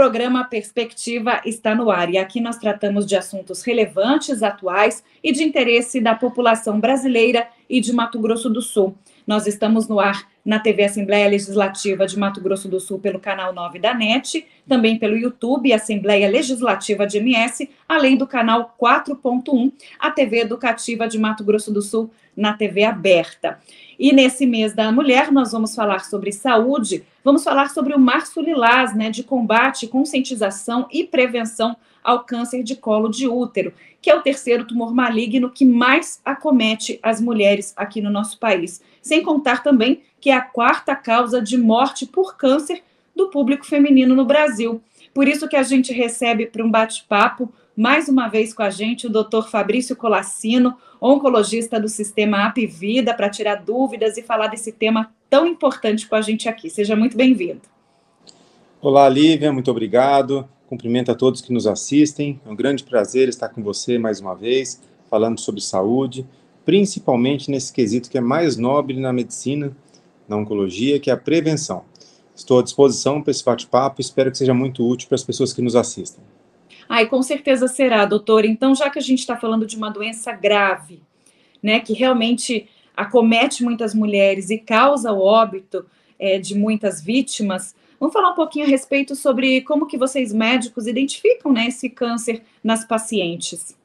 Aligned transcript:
programa 0.00 0.44
Perspectiva 0.44 1.42
está 1.44 1.74
no 1.74 1.90
ar 1.90 2.08
e 2.08 2.16
aqui 2.16 2.40
nós 2.40 2.56
tratamos 2.56 3.04
de 3.04 3.14
assuntos 3.14 3.60
relevantes, 3.62 4.42
atuais 4.42 5.04
e 5.22 5.30
de 5.30 5.44
interesse 5.44 6.00
da 6.00 6.14
população 6.14 6.80
brasileira 6.80 7.46
e 7.68 7.82
de 7.82 7.92
Mato 7.92 8.18
Grosso 8.18 8.48
do 8.48 8.62
Sul. 8.62 8.96
Nós 9.26 9.46
estamos 9.46 9.88
no 9.88 10.00
ar 10.00 10.26
na 10.42 10.58
TV 10.58 10.84
Assembleia 10.84 11.28
Legislativa 11.28 12.06
de 12.06 12.18
Mato 12.18 12.40
Grosso 12.40 12.66
do 12.66 12.80
Sul 12.80 12.98
pelo 12.98 13.20
canal 13.20 13.52
9 13.52 13.78
da 13.78 13.92
NET, 13.92 14.46
também 14.66 14.98
pelo 14.98 15.18
YouTube 15.18 15.70
Assembleia 15.70 16.30
Legislativa 16.30 17.06
de 17.06 17.18
MS, 17.18 17.68
além 17.86 18.16
do 18.16 18.26
canal 18.26 18.74
4.1, 18.80 19.70
a 19.98 20.10
TV 20.10 20.40
Educativa 20.40 21.06
de 21.06 21.18
Mato 21.18 21.44
Grosso 21.44 21.70
do 21.70 21.82
Sul 21.82 22.10
na 22.34 22.54
TV 22.54 22.84
aberta. 22.84 23.58
E 24.00 24.14
nesse 24.14 24.46
mês 24.46 24.72
da 24.72 24.90
mulher, 24.90 25.30
nós 25.30 25.52
vamos 25.52 25.74
falar 25.74 26.06
sobre 26.06 26.32
saúde, 26.32 27.04
vamos 27.22 27.44
falar 27.44 27.68
sobre 27.68 27.94
o 27.94 28.00
Março 28.00 28.40
Lilás, 28.40 28.96
né, 28.96 29.10
de 29.10 29.22
combate, 29.22 29.86
conscientização 29.86 30.88
e 30.90 31.04
prevenção 31.04 31.76
ao 32.02 32.24
câncer 32.24 32.62
de 32.62 32.74
colo 32.74 33.10
de 33.10 33.28
útero, 33.28 33.74
que 34.00 34.08
é 34.08 34.14
o 34.14 34.22
terceiro 34.22 34.64
tumor 34.66 34.94
maligno 34.94 35.50
que 35.50 35.66
mais 35.66 36.18
acomete 36.24 36.98
as 37.02 37.20
mulheres 37.20 37.74
aqui 37.76 38.00
no 38.00 38.08
nosso 38.08 38.38
país. 38.38 38.80
Sem 39.02 39.22
contar 39.22 39.62
também 39.62 40.00
que 40.18 40.30
é 40.30 40.34
a 40.34 40.40
quarta 40.40 40.96
causa 40.96 41.42
de 41.42 41.58
morte 41.58 42.06
por 42.06 42.38
câncer 42.38 42.82
do 43.14 43.28
público 43.28 43.66
feminino 43.66 44.14
no 44.14 44.24
Brasil. 44.24 44.80
Por 45.12 45.28
isso 45.28 45.46
que 45.46 45.56
a 45.56 45.62
gente 45.62 45.92
recebe 45.92 46.46
para 46.46 46.64
um 46.64 46.70
bate-papo 46.70 47.52
mais 47.80 48.10
uma 48.10 48.28
vez 48.28 48.52
com 48.52 48.62
a 48.62 48.68
gente 48.68 49.06
o 49.06 49.10
Dr. 49.10 49.48
Fabrício 49.50 49.96
Colassino, 49.96 50.76
oncologista 51.00 51.80
do 51.80 51.88
Sistema 51.88 52.44
AP 52.44 52.58
Vida, 52.68 53.14
para 53.14 53.30
tirar 53.30 53.54
dúvidas 53.54 54.18
e 54.18 54.22
falar 54.22 54.48
desse 54.48 54.70
tema 54.70 55.10
tão 55.30 55.46
importante 55.46 56.06
com 56.06 56.14
a 56.14 56.20
gente 56.20 56.46
aqui. 56.46 56.68
Seja 56.68 56.94
muito 56.94 57.16
bem-vindo. 57.16 57.62
Olá, 58.82 59.08
Lívia, 59.08 59.50
muito 59.50 59.70
obrigado. 59.70 60.46
Cumprimento 60.68 61.10
a 61.10 61.14
todos 61.14 61.40
que 61.40 61.54
nos 61.54 61.66
assistem. 61.66 62.38
É 62.44 62.50
um 62.50 62.54
grande 62.54 62.84
prazer 62.84 63.30
estar 63.30 63.48
com 63.48 63.62
você 63.62 63.96
mais 63.98 64.20
uma 64.20 64.34
vez, 64.34 64.82
falando 65.08 65.40
sobre 65.40 65.62
saúde, 65.62 66.26
principalmente 66.66 67.50
nesse 67.50 67.72
quesito 67.72 68.10
que 68.10 68.18
é 68.18 68.20
mais 68.20 68.58
nobre 68.58 69.00
na 69.00 69.10
medicina, 69.10 69.74
na 70.28 70.36
oncologia, 70.36 71.00
que 71.00 71.08
é 71.08 71.14
a 71.14 71.16
prevenção. 71.16 71.82
Estou 72.36 72.58
à 72.58 72.62
disposição 72.62 73.22
para 73.22 73.30
esse 73.30 73.42
bate-papo, 73.42 74.02
espero 74.02 74.30
que 74.30 74.36
seja 74.36 74.52
muito 74.52 74.86
útil 74.86 75.08
para 75.08 75.16
as 75.16 75.24
pessoas 75.24 75.54
que 75.54 75.62
nos 75.62 75.74
assistem. 75.74 76.22
Ai, 76.92 77.06
com 77.06 77.22
certeza 77.22 77.68
será, 77.68 78.04
doutor. 78.04 78.44
Então, 78.44 78.74
já 78.74 78.90
que 78.90 78.98
a 78.98 79.02
gente 79.02 79.20
está 79.20 79.36
falando 79.36 79.64
de 79.64 79.76
uma 79.76 79.90
doença 79.90 80.32
grave, 80.32 81.00
né, 81.62 81.78
que 81.78 81.92
realmente 81.92 82.68
acomete 82.96 83.62
muitas 83.62 83.94
mulheres 83.94 84.50
e 84.50 84.58
causa 84.58 85.12
o 85.12 85.20
óbito 85.20 85.86
é, 86.18 86.36
de 86.40 86.52
muitas 86.56 87.00
vítimas, 87.00 87.76
vamos 88.00 88.12
falar 88.12 88.32
um 88.32 88.34
pouquinho 88.34 88.66
a 88.66 88.68
respeito 88.68 89.14
sobre 89.14 89.60
como 89.60 89.86
que 89.86 89.96
vocês 89.96 90.32
médicos 90.32 90.88
identificam 90.88 91.52
né, 91.52 91.68
esse 91.68 91.88
câncer 91.88 92.42
nas 92.62 92.84
pacientes. 92.84 93.76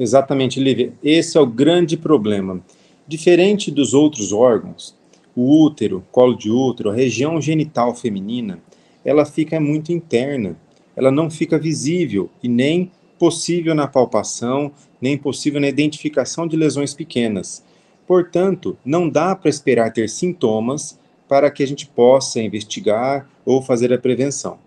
Exatamente, 0.00 0.58
Lívia. 0.58 0.94
Esse 1.04 1.36
é 1.36 1.40
o 1.40 1.46
grande 1.46 1.98
problema. 1.98 2.64
Diferente 3.06 3.70
dos 3.70 3.92
outros 3.92 4.32
órgãos, 4.32 4.96
o 5.34 5.62
útero, 5.62 6.02
colo 6.10 6.34
de 6.34 6.50
útero, 6.50 6.88
a 6.88 6.94
região 6.94 7.38
genital 7.42 7.94
feminina, 7.94 8.58
ela 9.04 9.26
fica 9.26 9.60
muito 9.60 9.92
interna 9.92 10.56
ela 10.96 11.10
não 11.10 11.30
fica 11.30 11.58
visível 11.58 12.30
e 12.42 12.48
nem 12.48 12.90
possível 13.18 13.74
na 13.74 13.86
palpação, 13.86 14.72
nem 15.00 15.16
possível 15.16 15.60
na 15.60 15.68
identificação 15.68 16.46
de 16.46 16.56
lesões 16.56 16.94
pequenas. 16.94 17.62
Portanto, 18.06 18.78
não 18.84 19.08
dá 19.08 19.36
para 19.36 19.50
esperar 19.50 19.92
ter 19.92 20.08
sintomas 20.08 20.98
para 21.28 21.50
que 21.50 21.62
a 21.62 21.66
gente 21.66 21.86
possa 21.86 22.40
investigar 22.40 23.28
ou 23.44 23.60
fazer 23.60 23.92
a 23.92 23.98
prevenção. 23.98 24.58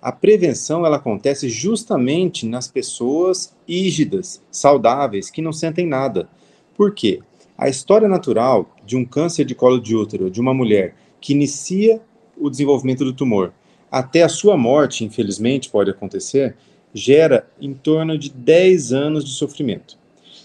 A 0.00 0.12
prevenção 0.12 0.86
ela 0.86 0.96
acontece 0.96 1.48
justamente 1.48 2.46
nas 2.46 2.68
pessoas 2.68 3.54
ígidas, 3.66 4.40
saudáveis, 4.50 5.30
que 5.30 5.42
não 5.42 5.52
sentem 5.52 5.86
nada. 5.86 6.28
Por 6.76 6.94
quê? 6.94 7.20
A 7.58 7.68
história 7.68 8.08
natural 8.08 8.74
de 8.84 8.96
um 8.96 9.04
câncer 9.04 9.44
de 9.44 9.54
colo 9.54 9.80
de 9.80 9.96
útero 9.96 10.30
de 10.30 10.40
uma 10.40 10.54
mulher 10.54 10.94
que 11.20 11.32
inicia 11.32 12.00
o 12.36 12.50
desenvolvimento 12.50 13.04
do 13.04 13.12
tumor 13.12 13.52
até 13.90 14.22
a 14.22 14.28
sua 14.28 14.56
morte, 14.56 15.04
infelizmente, 15.04 15.70
pode 15.70 15.90
acontecer, 15.90 16.56
gera 16.92 17.46
em 17.60 17.74
torno 17.74 18.18
de 18.18 18.30
10 18.30 18.92
anos 18.92 19.24
de 19.24 19.32
sofrimento. 19.32 19.98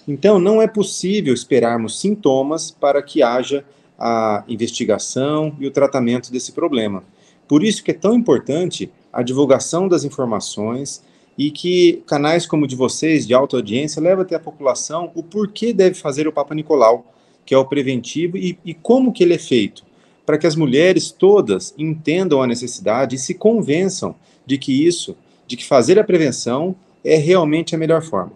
Então, 0.08 0.40
não 0.40 0.62
é 0.62 0.68
possível 0.68 1.34
esperarmos 1.34 2.00
sintomas 2.00 2.72
para 2.72 3.02
que 3.02 3.24
haja 3.24 3.64
a 3.98 4.44
investigação 4.48 5.56
e 5.60 5.68
o 5.68 5.72
tratamento 5.72 6.32
desse 6.32 6.52
problema. 6.52 7.04
Por 7.48 7.64
isso 7.64 7.84
que 7.84 7.92
é 7.92 7.94
tão 7.94 8.14
importante 8.16 8.92
a 9.14 9.22
divulgação 9.22 9.88
das 9.88 10.04
informações 10.04 11.04
e 11.38 11.52
que 11.52 12.02
canais 12.08 12.46
como 12.46 12.66
o 12.66 12.68
de 12.68 12.76
vocês, 12.76 13.28
de 13.28 13.34
alta 13.34 13.58
audiência, 13.58 14.02
levem 14.02 14.24
até 14.24 14.36
a 14.36 14.40
população 14.40 15.12
o 15.16 15.22
porquê 15.22 15.72
deve 15.72 15.96
fazer 15.96 16.28
o 16.28 16.34
Papa 16.34 16.56
Nicolau, 16.56 17.14
que 17.46 17.54
é 17.54 17.58
o 17.58 17.66
preventivo, 17.66 18.38
e, 18.38 18.58
e 18.66 18.74
como 18.74 19.12
que 19.12 19.24
ele 19.24 19.34
é 19.34 19.38
feito 19.38 19.84
para 20.32 20.38
que 20.38 20.48
as 20.48 20.56
mulheres 20.56 21.12
todas 21.12 21.74
entendam 21.78 22.42
a 22.42 22.48
necessidade 22.48 23.18
e 23.18 23.20
se 23.20 23.34
convençam 23.34 24.16
de 24.46 24.58
que 24.58 24.88
isso, 24.88 25.18
de 25.46 25.58
que 25.58 25.66
fazer 25.66 26.00
a 26.00 26.06
prevenção 26.06 26.74
é 27.04 27.18
realmente 27.18 27.76
a 27.76 27.78
melhor 27.78 28.02
forma. 28.02 28.32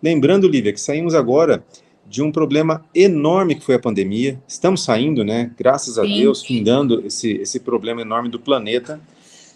Lembrando, 0.00 0.46
Lívia, 0.46 0.72
que 0.72 0.80
saímos 0.80 1.16
agora 1.16 1.64
de 2.06 2.22
um 2.22 2.30
problema 2.30 2.84
enorme 2.94 3.56
que 3.56 3.64
foi 3.64 3.74
a 3.74 3.80
pandemia. 3.80 4.38
Estamos 4.46 4.84
saindo, 4.84 5.24
né? 5.24 5.50
Graças 5.58 5.98
a 5.98 6.04
Sim. 6.04 6.20
Deus, 6.20 6.44
findando 6.44 7.04
esse, 7.04 7.32
esse 7.32 7.58
problema 7.58 8.02
enorme 8.02 8.28
do 8.28 8.38
planeta. 8.38 9.00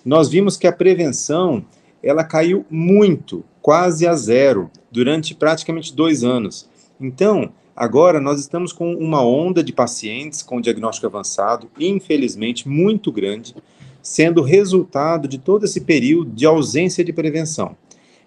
Nós 0.05 0.29
vimos 0.29 0.57
que 0.57 0.67
a 0.67 0.73
prevenção 0.73 1.65
ela 2.03 2.25
caiu 2.25 2.67
muito, 2.69 3.45
quase 3.63 4.09
a 4.09 4.17
zero, 4.17 4.73
durante 4.91 5.37
praticamente 5.37 5.95
dois 5.95 6.25
anos. 6.25 6.69
Então, 7.01 7.53
Agora, 7.77 8.19
nós 8.23 8.41
estamos 8.41 8.73
com 8.73 8.95
uma 8.95 9.23
onda 9.23 9.63
de 9.63 9.71
pacientes 9.71 10.43
com 10.43 10.63
diagnóstico 10.63 11.07
avançado, 11.09 11.69
infelizmente 11.79 12.67
muito 12.67 13.13
grande, 13.13 13.55
sendo 14.01 14.41
resultado 14.41 15.29
de 15.29 15.37
todo 15.37 15.65
esse 15.67 15.83
período 15.83 16.31
de 16.31 16.47
ausência 16.47 17.05
de 17.05 17.13
prevenção. 17.13 17.77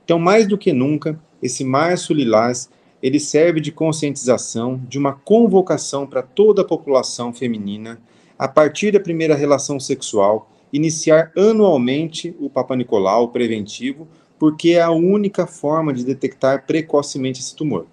Então, 0.05 0.19
mais 0.19 0.45
do 0.45 0.55
que 0.55 0.71
nunca, 0.71 1.19
esse 1.41 1.63
Março 1.63 2.13
Lilás, 2.13 2.69
ele 3.01 3.19
serve 3.19 3.59
de 3.59 3.71
conscientização, 3.71 4.79
de 4.87 4.99
uma 4.99 5.13
convocação 5.13 6.05
para 6.05 6.21
toda 6.21 6.61
a 6.61 6.65
população 6.65 7.33
feminina, 7.33 7.99
a 8.37 8.47
partir 8.47 8.91
da 8.91 8.99
primeira 8.99 9.33
relação 9.33 9.79
sexual, 9.79 10.47
iniciar 10.71 11.31
anualmente 11.35 12.35
o 12.39 12.51
Papa 12.51 12.75
Nicolau 12.75 13.29
preventivo, 13.29 14.07
porque 14.37 14.71
é 14.73 14.81
a 14.81 14.91
única 14.91 15.47
forma 15.47 15.91
de 15.91 16.05
detectar 16.05 16.67
precocemente 16.67 17.39
esse 17.41 17.55
tumor. 17.55 17.87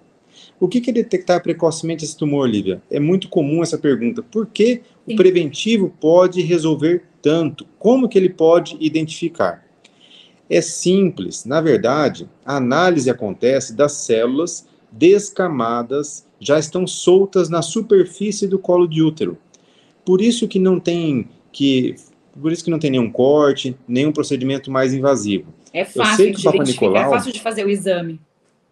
O 0.59 0.69
que 0.69 0.89
é 0.89 0.93
detectar 0.93 1.43
precocemente 1.43 2.05
esse 2.05 2.17
tumor, 2.17 2.49
Lívia? 2.49 2.83
É 2.91 2.99
muito 2.99 3.28
comum 3.28 3.62
essa 3.62 3.77
pergunta. 3.77 4.22
Por 4.22 4.47
que 4.47 4.83
Sim. 5.06 5.15
o 5.15 5.17
preventivo 5.17 5.94
pode 6.00 6.41
resolver 6.41 7.05
tanto? 7.21 7.67
Como 7.78 8.09
que 8.09 8.17
ele 8.17 8.31
pode 8.31 8.77
identificar? 8.81 9.66
É 10.49 10.61
simples. 10.61 11.45
Na 11.45 11.61
verdade, 11.61 12.28
a 12.45 12.56
análise 12.56 13.11
acontece 13.11 13.75
das 13.75 13.93
células 13.93 14.66
descamadas, 14.91 16.27
já 16.41 16.59
estão 16.59 16.87
soltas 16.87 17.49
na 17.49 17.61
superfície 17.61 18.47
do 18.47 18.59
colo 18.59 18.87
de 18.87 19.03
útero. 19.03 19.37
Por 20.05 20.22
isso 20.22 20.49
que 20.49 20.59
não 20.59 20.81
tem 20.81 21.28
que 21.53 21.97
por 22.41 22.53
isso 22.53 22.62
que 22.62 22.71
não 22.71 22.78
tem 22.78 22.91
nenhum 22.91 23.11
corte, 23.11 23.75
nenhum 23.89 24.12
procedimento 24.12 24.71
mais 24.71 24.93
invasivo. 24.93 25.55
É 25.72 25.84
fácil 25.84 26.33
de 26.33 26.47
identificar, 26.47 26.65
Nicolau, 26.65 27.07
é 27.07 27.10
fácil 27.10 27.33
de 27.33 27.41
fazer 27.41 27.65
o 27.65 27.71
exame. 27.71 28.21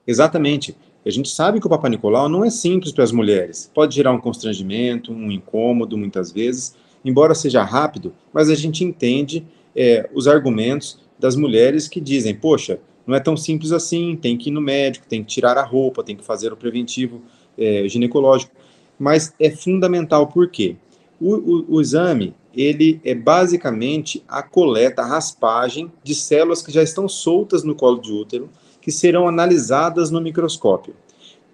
Exatamente. 0.06 0.76
A 1.04 1.10
gente 1.10 1.28
sabe 1.28 1.60
que 1.60 1.66
o 1.66 1.70
Papa 1.70 1.88
Nicolau 1.88 2.28
não 2.28 2.44
é 2.44 2.50
simples 2.50 2.92
para 2.92 3.04
as 3.04 3.12
mulheres. 3.12 3.70
Pode 3.74 3.94
gerar 3.94 4.12
um 4.12 4.20
constrangimento, 4.20 5.12
um 5.12 5.30
incômodo, 5.30 5.98
muitas 5.98 6.32
vezes, 6.32 6.74
embora 7.04 7.34
seja 7.34 7.62
rápido, 7.62 8.14
mas 8.32 8.48
a 8.48 8.54
gente 8.54 8.82
entende 8.82 9.46
é, 9.76 10.08
os 10.14 10.26
argumentos 10.26 10.98
das 11.18 11.36
mulheres 11.36 11.86
que 11.88 12.00
dizem: 12.00 12.34
poxa, 12.34 12.80
não 13.06 13.14
é 13.14 13.20
tão 13.20 13.36
simples 13.36 13.70
assim, 13.70 14.16
tem 14.16 14.36
que 14.36 14.48
ir 14.48 14.52
no 14.52 14.60
médico, 14.60 15.06
tem 15.06 15.22
que 15.22 15.28
tirar 15.28 15.58
a 15.58 15.62
roupa, 15.62 16.02
tem 16.02 16.16
que 16.16 16.24
fazer 16.24 16.52
o 16.52 16.56
preventivo 16.56 17.22
é, 17.58 17.86
ginecológico. 17.86 18.52
Mas 18.98 19.34
é 19.38 19.50
fundamental 19.50 20.28
por 20.28 20.48
quê? 20.48 20.76
O, 21.20 21.34
o, 21.34 21.74
o 21.76 21.80
exame 21.80 22.34
ele 22.56 23.00
é 23.04 23.14
basicamente 23.14 24.22
a 24.28 24.42
coleta, 24.42 25.02
a 25.02 25.06
raspagem 25.06 25.90
de 26.02 26.14
células 26.14 26.62
que 26.62 26.72
já 26.72 26.82
estão 26.82 27.08
soltas 27.08 27.64
no 27.64 27.74
colo 27.74 28.00
de 28.00 28.12
útero 28.12 28.48
que 28.84 28.92
serão 28.92 29.26
analisadas 29.26 30.10
no 30.10 30.20
microscópio. 30.20 30.94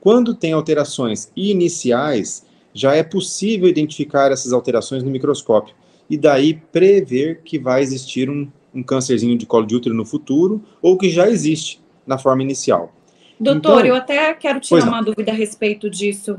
Quando 0.00 0.34
tem 0.34 0.52
alterações 0.52 1.30
iniciais, 1.36 2.44
já 2.74 2.96
é 2.96 3.04
possível 3.04 3.68
identificar 3.68 4.32
essas 4.32 4.52
alterações 4.52 5.04
no 5.04 5.10
microscópio 5.12 5.72
e 6.08 6.18
daí 6.18 6.54
prever 6.72 7.42
que 7.44 7.56
vai 7.56 7.82
existir 7.82 8.28
um, 8.28 8.50
um 8.74 8.82
câncerzinho 8.82 9.38
de 9.38 9.46
colo 9.46 9.64
de 9.64 9.76
útero 9.76 9.94
no 9.94 10.04
futuro 10.04 10.60
ou 10.82 10.98
que 10.98 11.08
já 11.08 11.30
existe 11.30 11.80
na 12.04 12.18
forma 12.18 12.42
inicial. 12.42 12.92
Doutor, 13.38 13.84
então, 13.84 13.86
eu 13.86 13.94
até 13.94 14.34
quero 14.34 14.58
tirar 14.58 14.88
uma 14.88 15.00
dúvida 15.00 15.30
a 15.30 15.34
respeito 15.34 15.88
disso 15.88 16.36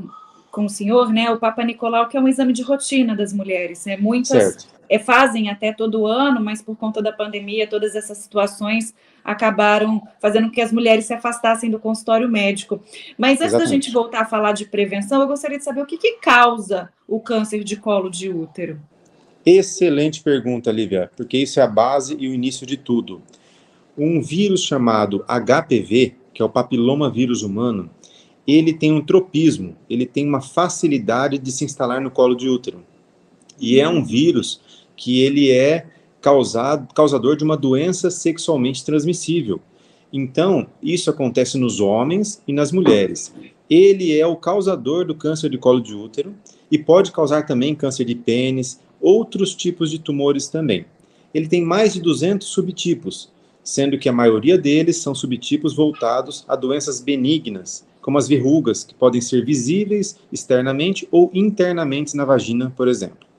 com 0.50 0.66
o 0.66 0.68
senhor, 0.68 1.10
né? 1.10 1.30
O 1.30 1.38
Papa 1.38 1.64
Nicolau, 1.64 2.06
que 2.06 2.18
é 2.18 2.20
um 2.20 2.28
exame 2.28 2.52
de 2.52 2.60
rotina 2.62 3.16
das 3.16 3.32
mulheres, 3.32 3.86
né? 3.86 3.96
Muitas 3.96 4.68
é, 4.90 4.98
fazem 4.98 5.48
até 5.48 5.72
todo 5.72 6.06
ano, 6.06 6.38
mas 6.38 6.60
por 6.60 6.76
conta 6.76 7.00
da 7.00 7.10
pandemia, 7.10 7.66
todas 7.66 7.94
essas 7.94 8.18
situações 8.18 8.94
acabaram 9.24 10.02
fazendo 10.20 10.48
com 10.48 10.52
que 10.52 10.60
as 10.60 10.72
mulheres 10.72 11.04
se 11.04 11.14
afastassem 11.14 11.70
do 11.70 11.78
consultório 11.78 12.28
médico. 12.28 12.82
Mas 13.16 13.32
antes 13.32 13.48
Exatamente. 13.48 13.68
da 13.68 13.74
gente 13.74 13.92
voltar 13.92 14.20
a 14.20 14.24
falar 14.24 14.52
de 14.52 14.64
prevenção, 14.64 15.20
eu 15.20 15.28
gostaria 15.28 15.58
de 15.58 15.64
saber 15.64 15.82
o 15.82 15.86
que, 15.86 15.96
que 15.96 16.14
causa 16.14 16.90
o 17.06 17.20
câncer 17.20 17.62
de 17.64 17.76
colo 17.76 18.10
de 18.10 18.28
útero. 18.30 18.80
Excelente 19.44 20.22
pergunta, 20.22 20.70
Lívia, 20.70 21.10
porque 21.16 21.36
isso 21.36 21.58
é 21.58 21.62
a 21.62 21.66
base 21.66 22.16
e 22.18 22.28
o 22.28 22.34
início 22.34 22.66
de 22.66 22.76
tudo. 22.76 23.20
Um 23.98 24.20
vírus 24.22 24.62
chamado 24.62 25.24
HPV, 25.26 26.14
que 26.32 26.40
é 26.40 26.44
o 26.44 26.48
papiloma 26.48 27.10
vírus 27.10 27.42
humano, 27.42 27.90
ele 28.46 28.72
tem 28.72 28.92
um 28.92 29.04
tropismo, 29.04 29.76
ele 29.88 30.06
tem 30.06 30.26
uma 30.26 30.40
facilidade 30.40 31.38
de 31.38 31.52
se 31.52 31.64
instalar 31.64 32.00
no 32.00 32.10
colo 32.10 32.34
de 32.34 32.48
útero. 32.48 32.84
E 33.60 33.78
é 33.78 33.88
um 33.88 34.04
vírus 34.04 34.60
que 34.96 35.20
ele 35.20 35.50
é 35.50 35.86
causado, 36.22 36.94
causador 36.94 37.36
de 37.36 37.44
uma 37.44 37.56
doença 37.56 38.10
sexualmente 38.10 38.84
transmissível. 38.84 39.60
Então, 40.12 40.66
isso 40.82 41.10
acontece 41.10 41.58
nos 41.58 41.80
homens 41.80 42.40
e 42.46 42.52
nas 42.52 42.70
mulheres. 42.70 43.34
Ele 43.68 44.18
é 44.18 44.26
o 44.26 44.36
causador 44.36 45.04
do 45.04 45.14
câncer 45.14 45.50
de 45.50 45.58
colo 45.58 45.80
de 45.80 45.94
útero 45.94 46.32
e 46.70 46.78
pode 46.78 47.10
causar 47.10 47.44
também 47.44 47.74
câncer 47.74 48.04
de 48.04 48.14
pênis, 48.14 48.80
outros 49.00 49.54
tipos 49.54 49.90
de 49.90 49.98
tumores 49.98 50.48
também. 50.48 50.84
Ele 51.34 51.48
tem 51.48 51.62
mais 51.62 51.94
de 51.94 52.00
200 52.00 52.46
subtipos, 52.46 53.30
sendo 53.64 53.98
que 53.98 54.08
a 54.08 54.12
maioria 54.12 54.56
deles 54.56 54.98
são 54.98 55.14
subtipos 55.14 55.74
voltados 55.74 56.44
a 56.46 56.54
doenças 56.54 57.00
benignas, 57.00 57.84
como 58.00 58.18
as 58.18 58.28
verrugas, 58.28 58.84
que 58.84 58.94
podem 58.94 59.20
ser 59.20 59.44
visíveis 59.44 60.18
externamente 60.30 61.08
ou 61.10 61.30
internamente 61.32 62.16
na 62.16 62.24
vagina, 62.24 62.72
por 62.76 62.86
exemplo. 62.86 63.31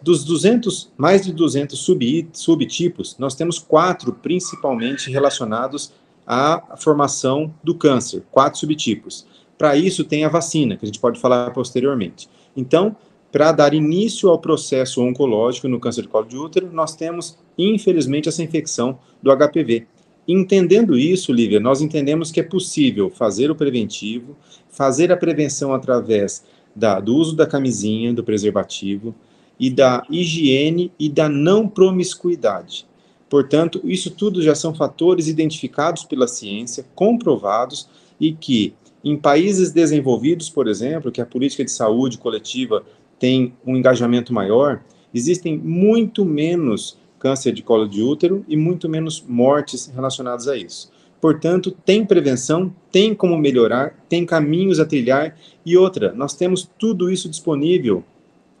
Dos 0.00 0.24
200, 0.24 0.92
mais 0.96 1.24
de 1.24 1.32
200 1.32 1.78
sub, 1.78 2.28
subtipos, 2.32 3.16
nós 3.18 3.34
temos 3.34 3.58
quatro 3.58 4.12
principalmente 4.12 5.10
relacionados 5.10 5.92
à 6.26 6.76
formação 6.76 7.52
do 7.64 7.74
câncer, 7.74 8.22
quatro 8.30 8.60
subtipos. 8.60 9.26
Para 9.56 9.76
isso 9.76 10.04
tem 10.04 10.24
a 10.24 10.28
vacina, 10.28 10.76
que 10.76 10.84
a 10.84 10.86
gente 10.86 11.00
pode 11.00 11.18
falar 11.18 11.50
posteriormente. 11.50 12.28
Então, 12.56 12.96
para 13.32 13.50
dar 13.50 13.74
início 13.74 14.28
ao 14.28 14.38
processo 14.38 15.02
oncológico 15.02 15.68
no 15.68 15.80
câncer 15.80 16.02
de 16.02 16.08
colo 16.08 16.26
de 16.26 16.36
útero, 16.36 16.70
nós 16.72 16.94
temos, 16.94 17.36
infelizmente, 17.58 18.28
essa 18.28 18.42
infecção 18.42 18.98
do 19.20 19.30
HPV. 19.36 19.86
Entendendo 20.26 20.96
isso, 20.96 21.32
Lívia, 21.32 21.58
nós 21.58 21.80
entendemos 21.80 22.30
que 22.30 22.38
é 22.38 22.42
possível 22.42 23.10
fazer 23.10 23.50
o 23.50 23.54
preventivo, 23.54 24.36
fazer 24.68 25.10
a 25.10 25.16
prevenção 25.16 25.74
através 25.74 26.44
da, 26.74 27.00
do 27.00 27.16
uso 27.16 27.34
da 27.34 27.46
camisinha, 27.46 28.12
do 28.12 28.22
preservativo, 28.22 29.14
e 29.58 29.70
da 29.70 30.04
higiene 30.08 30.92
e 30.98 31.08
da 31.08 31.28
não 31.28 31.68
promiscuidade. 31.68 32.86
Portanto, 33.28 33.80
isso 33.84 34.10
tudo 34.10 34.40
já 34.40 34.54
são 34.54 34.74
fatores 34.74 35.28
identificados 35.28 36.04
pela 36.04 36.26
ciência, 36.26 36.86
comprovados 36.94 37.88
e 38.20 38.32
que 38.32 38.74
em 39.04 39.16
países 39.16 39.70
desenvolvidos, 39.70 40.48
por 40.48 40.66
exemplo, 40.66 41.12
que 41.12 41.20
a 41.20 41.26
política 41.26 41.64
de 41.64 41.70
saúde 41.70 42.18
coletiva 42.18 42.82
tem 43.18 43.54
um 43.66 43.76
engajamento 43.76 44.32
maior, 44.32 44.82
existem 45.12 45.56
muito 45.56 46.24
menos 46.24 46.96
câncer 47.18 47.52
de 47.52 47.62
colo 47.62 47.88
de 47.88 48.02
útero 48.02 48.44
e 48.48 48.56
muito 48.56 48.88
menos 48.88 49.24
mortes 49.26 49.86
relacionadas 49.86 50.48
a 50.48 50.56
isso. 50.56 50.90
Portanto, 51.20 51.72
tem 51.84 52.04
prevenção, 52.04 52.72
tem 52.92 53.14
como 53.14 53.36
melhorar, 53.36 53.94
tem 54.08 54.24
caminhos 54.24 54.78
a 54.78 54.86
trilhar 54.86 55.36
e 55.66 55.76
outra, 55.76 56.12
nós 56.12 56.34
temos 56.34 56.70
tudo 56.78 57.10
isso 57.10 57.28
disponível 57.28 58.04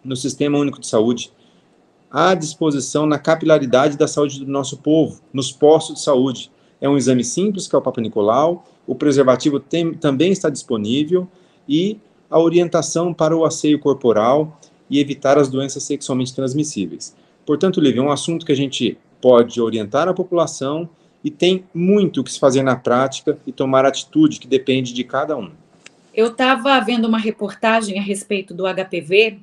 no 0.08 0.16
Sistema 0.16 0.58
Único 0.58 0.80
de 0.80 0.86
Saúde, 0.86 1.30
à 2.10 2.34
disposição 2.34 3.06
na 3.06 3.18
capilaridade 3.18 3.96
da 3.96 4.08
saúde 4.08 4.40
do 4.40 4.50
nosso 4.50 4.78
povo, 4.78 5.20
nos 5.32 5.52
postos 5.52 5.96
de 5.96 6.02
saúde. 6.02 6.50
É 6.80 6.88
um 6.88 6.96
exame 6.96 7.22
simples, 7.22 7.68
que 7.68 7.76
é 7.76 7.78
o 7.78 7.82
Papa 7.82 8.00
Nicolau, 8.00 8.64
o 8.86 8.94
preservativo 8.94 9.60
tem, 9.60 9.92
também 9.92 10.32
está 10.32 10.48
disponível 10.48 11.28
e 11.68 11.98
a 12.30 12.38
orientação 12.38 13.12
para 13.12 13.36
o 13.36 13.44
asseio 13.44 13.78
corporal 13.78 14.58
e 14.88 14.98
evitar 14.98 15.36
as 15.36 15.48
doenças 15.48 15.82
sexualmente 15.82 16.34
transmissíveis. 16.34 17.14
Portanto, 17.44 17.80
Lívia, 17.80 18.00
é 18.00 18.02
um 18.02 18.10
assunto 18.10 18.46
que 18.46 18.52
a 18.52 18.56
gente 18.56 18.96
pode 19.20 19.60
orientar 19.60 20.08
a 20.08 20.14
população 20.14 20.88
e 21.22 21.30
tem 21.30 21.64
muito 21.74 22.20
o 22.20 22.24
que 22.24 22.32
se 22.32 22.38
fazer 22.38 22.62
na 22.62 22.76
prática 22.76 23.38
e 23.46 23.52
tomar 23.52 23.84
atitude 23.84 24.38
que 24.38 24.46
depende 24.46 24.94
de 24.94 25.04
cada 25.04 25.36
um. 25.36 25.50
Eu 26.14 26.28
estava 26.28 26.80
vendo 26.80 27.06
uma 27.06 27.18
reportagem 27.18 27.98
a 27.98 28.02
respeito 28.02 28.54
do 28.54 28.64
HPV 28.64 29.38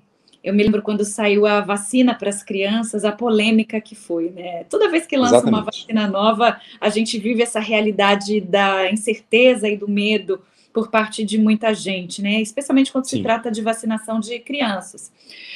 eu 0.46 0.54
me 0.54 0.64
lembro 0.64 0.84
quando 0.84 1.04
saiu 1.04 1.48
a 1.48 1.60
vacina 1.60 2.14
para 2.14 2.30
as 2.30 2.44
crianças, 2.44 3.04
a 3.04 3.12
polêmica 3.12 3.82
que 3.82 3.96
foi, 3.96 4.30
né? 4.30 4.64
Toda 4.66 4.92
vez 4.92 5.08
que 5.08 5.18
lança 5.18 5.38
Exatamente. 5.38 5.56
uma 5.56 5.66
vacina 5.66 6.08
nova, 6.08 6.62
a 6.80 6.90
gente 6.90 7.18
vive 7.18 7.42
essa 7.42 7.60
realidade 7.60 8.40
da 8.40 8.92
incerteza 8.92 9.68
e 9.68 9.76
do 9.76 9.90
medo 9.90 10.40
por 10.72 10.92
parte 10.92 11.24
de 11.24 11.40
muita 11.40 11.74
gente, 11.74 12.22
né? 12.22 12.42
Especialmente 12.42 12.92
quando 12.92 13.06
Sim. 13.06 13.18
se 13.18 13.24
trata 13.24 13.50
de 13.50 13.60
vacinação 13.64 14.20
de 14.20 14.38
crianças. 14.38 15.12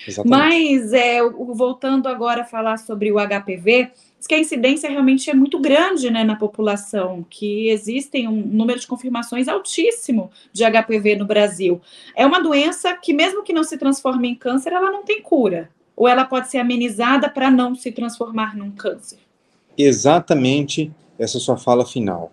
Exatamente. 0.07 0.27
Mas, 0.27 0.91
é, 0.91 1.21
voltando 1.21 2.07
agora 2.07 2.41
a 2.41 2.45
falar 2.45 2.77
sobre 2.77 3.11
o 3.11 3.17
HPV, 3.17 3.91
diz 4.19 4.27
que 4.27 4.35
a 4.35 4.39
incidência 4.39 4.89
realmente 4.89 5.29
é 5.29 5.33
muito 5.33 5.57
grande 5.59 6.11
né, 6.11 6.23
na 6.23 6.35
população, 6.35 7.25
que 7.29 7.69
existem 7.69 8.27
um 8.27 8.35
número 8.35 8.79
de 8.79 8.85
confirmações 8.85 9.47
altíssimo 9.47 10.29
de 10.51 10.63
HPV 10.63 11.15
no 11.15 11.25
Brasil. 11.25 11.81
É 12.15 12.25
uma 12.25 12.41
doença 12.41 12.93
que, 12.95 13.13
mesmo 13.13 13.43
que 13.43 13.53
não 13.53 13.63
se 13.63 13.77
transforme 13.77 14.27
em 14.27 14.35
câncer, 14.35 14.73
ela 14.73 14.91
não 14.91 15.03
tem 15.03 15.21
cura. 15.21 15.69
Ou 15.95 16.07
ela 16.07 16.25
pode 16.25 16.49
ser 16.49 16.59
amenizada 16.59 17.29
para 17.29 17.49
não 17.49 17.73
se 17.73 17.91
transformar 17.91 18.55
num 18.55 18.71
câncer. 18.71 19.19
Exatamente 19.77 20.91
essa 21.17 21.39
sua 21.39 21.57
fala 21.57 21.85
final. 21.85 22.31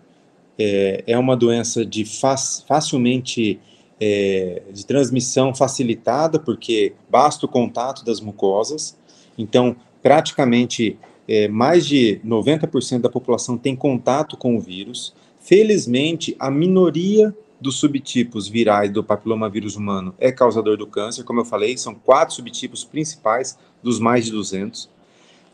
É, 0.59 1.03
é 1.07 1.17
uma 1.17 1.35
doença 1.35 1.85
de 1.85 2.05
facilmente 2.05 3.59
é, 3.99 4.63
de 4.71 4.85
transmissão 4.85 5.53
facilitada, 5.53 6.39
porque 6.39 6.93
basta 7.09 7.45
o 7.45 7.49
contato 7.49 8.03
das 8.03 8.19
mucosas. 8.19 8.97
Então, 9.37 9.75
praticamente 10.01 10.97
é, 11.27 11.47
mais 11.47 11.85
de 11.85 12.21
90% 12.25 13.01
da 13.01 13.09
população 13.09 13.57
tem 13.57 13.75
contato 13.75 14.37
com 14.37 14.55
o 14.55 14.61
vírus. 14.61 15.13
Felizmente, 15.39 16.35
a 16.39 16.49
minoria 16.49 17.35
dos 17.59 17.77
subtipos 17.77 18.47
virais 18.47 18.91
do 18.91 19.03
papilomavírus 19.03 19.75
humano 19.75 20.13
é 20.19 20.31
causador 20.31 20.77
do 20.77 20.87
câncer. 20.87 21.23
Como 21.23 21.39
eu 21.39 21.45
falei, 21.45 21.77
são 21.77 21.93
quatro 21.93 22.35
subtipos 22.35 22.83
principais 22.83 23.57
dos 23.81 23.99
mais 23.99 24.25
de 24.25 24.31
200. 24.31 24.89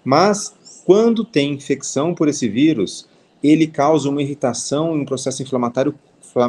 Mas, 0.03 0.53
quando 0.85 1.23
tem 1.23 1.53
infecção 1.53 2.13
por 2.13 2.27
esse 2.27 2.47
vírus, 2.47 3.07
ele 3.41 3.67
causa 3.67 4.09
uma 4.09 4.21
irritação 4.21 4.97
e 4.97 5.01
um 5.01 5.05
processo 5.05 5.41
inflamatório, 5.41 5.95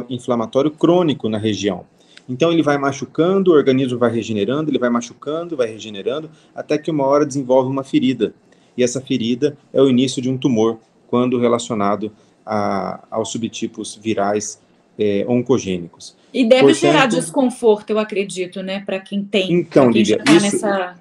inflamatório 0.09 0.71
crônico 0.71 1.29
na 1.29 1.37
região. 1.37 1.85
Então 2.27 2.51
ele 2.51 2.63
vai 2.63 2.77
machucando, 2.77 3.51
o 3.51 3.53
organismo 3.53 3.99
vai 3.99 4.11
regenerando, 4.11 4.71
ele 4.71 4.79
vai 4.79 4.89
machucando, 4.89 5.55
vai 5.55 5.67
regenerando, 5.67 6.29
até 6.55 6.77
que 6.77 6.89
uma 6.89 7.05
hora 7.05 7.25
desenvolve 7.25 7.69
uma 7.69 7.83
ferida 7.83 8.33
e 8.77 8.83
essa 8.83 9.01
ferida 9.01 9.57
é 9.73 9.81
o 9.81 9.89
início 9.89 10.21
de 10.21 10.29
um 10.29 10.37
tumor 10.37 10.79
quando 11.07 11.39
relacionado 11.39 12.11
a, 12.45 13.03
aos 13.09 13.31
subtipos 13.31 13.95
virais 14.01 14.59
é, 14.97 15.25
oncogênicos. 15.27 16.15
E 16.33 16.43
deve 16.43 16.63
Portanto, 16.63 16.79
gerar 16.81 17.05
desconforto, 17.07 17.89
eu 17.89 17.99
acredito, 17.99 18.61
né, 18.61 18.81
para 18.85 18.99
quem 18.99 19.23
tem. 19.23 19.51
Então, 19.51 19.89
Lívia, 19.89 20.21
tá 20.23 20.33
isso 20.33 20.45
nessa... 20.45 20.95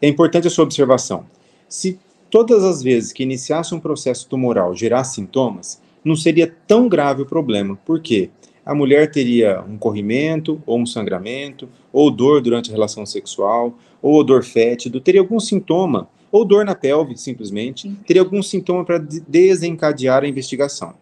é 0.00 0.08
importante 0.08 0.46
a 0.46 0.50
sua 0.50 0.64
observação. 0.64 1.26
Se 1.68 1.98
todas 2.30 2.64
as 2.64 2.82
vezes 2.82 3.12
que 3.12 3.22
iniciasse 3.22 3.74
um 3.74 3.80
processo 3.80 4.28
tumoral 4.28 4.74
gerar 4.74 5.04
sintomas, 5.04 5.80
não 6.04 6.16
seria 6.16 6.52
tão 6.66 6.88
grave 6.88 7.22
o 7.22 7.26
problema. 7.26 7.78
Por 7.84 8.00
quê? 8.00 8.30
A 8.66 8.74
mulher 8.74 9.10
teria 9.10 9.62
um 9.62 9.76
corrimento, 9.76 10.60
ou 10.66 10.78
um 10.78 10.86
sangramento, 10.86 11.68
ou 11.92 12.10
dor 12.10 12.40
durante 12.40 12.70
a 12.70 12.72
relação 12.72 13.04
sexual, 13.04 13.78
ou 14.00 14.14
odor 14.14 14.42
fétido, 14.42 15.00
teria 15.00 15.20
algum 15.20 15.38
sintoma 15.38 16.08
ou 16.34 16.44
dor 16.44 16.64
na 16.64 16.74
pelve, 16.74 17.16
simplesmente, 17.16 17.88
teria 18.04 18.20
algum 18.20 18.42
sintoma 18.42 18.84
para 18.84 18.98
desencadear 18.98 20.24
a 20.24 20.26
investigação. 20.26 20.94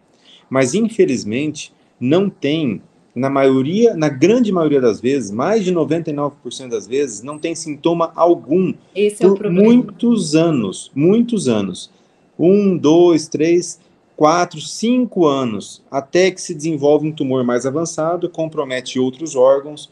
Mas, 0.47 0.75
infelizmente, 0.75 1.73
não 1.99 2.29
tem, 2.29 2.83
na 3.15 3.31
maioria, 3.31 3.95
na 3.95 4.09
grande 4.09 4.51
maioria 4.51 4.79
das 4.79 5.01
vezes, 5.01 5.31
mais 5.31 5.65
de 5.65 5.73
99% 5.73 6.67
das 6.69 6.85
vezes, 6.85 7.23
não 7.23 7.39
tem 7.39 7.55
sintoma 7.55 8.11
algum 8.15 8.75
Esse 8.95 9.25
é 9.25 9.27
por 9.27 9.47
é 9.47 9.49
muitos 9.49 10.35
anos, 10.35 10.91
muitos 10.93 11.47
anos. 11.47 11.89
Um, 12.37 12.77
dois, 12.77 13.27
três, 13.27 13.79
quatro, 14.15 14.61
cinco 14.61 15.25
anos, 15.25 15.81
até 15.89 16.29
que 16.29 16.39
se 16.39 16.53
desenvolve 16.53 17.07
um 17.07 17.11
tumor 17.11 17.43
mais 17.43 17.65
avançado, 17.65 18.29
compromete 18.29 18.99
outros 18.99 19.35
órgãos 19.35 19.89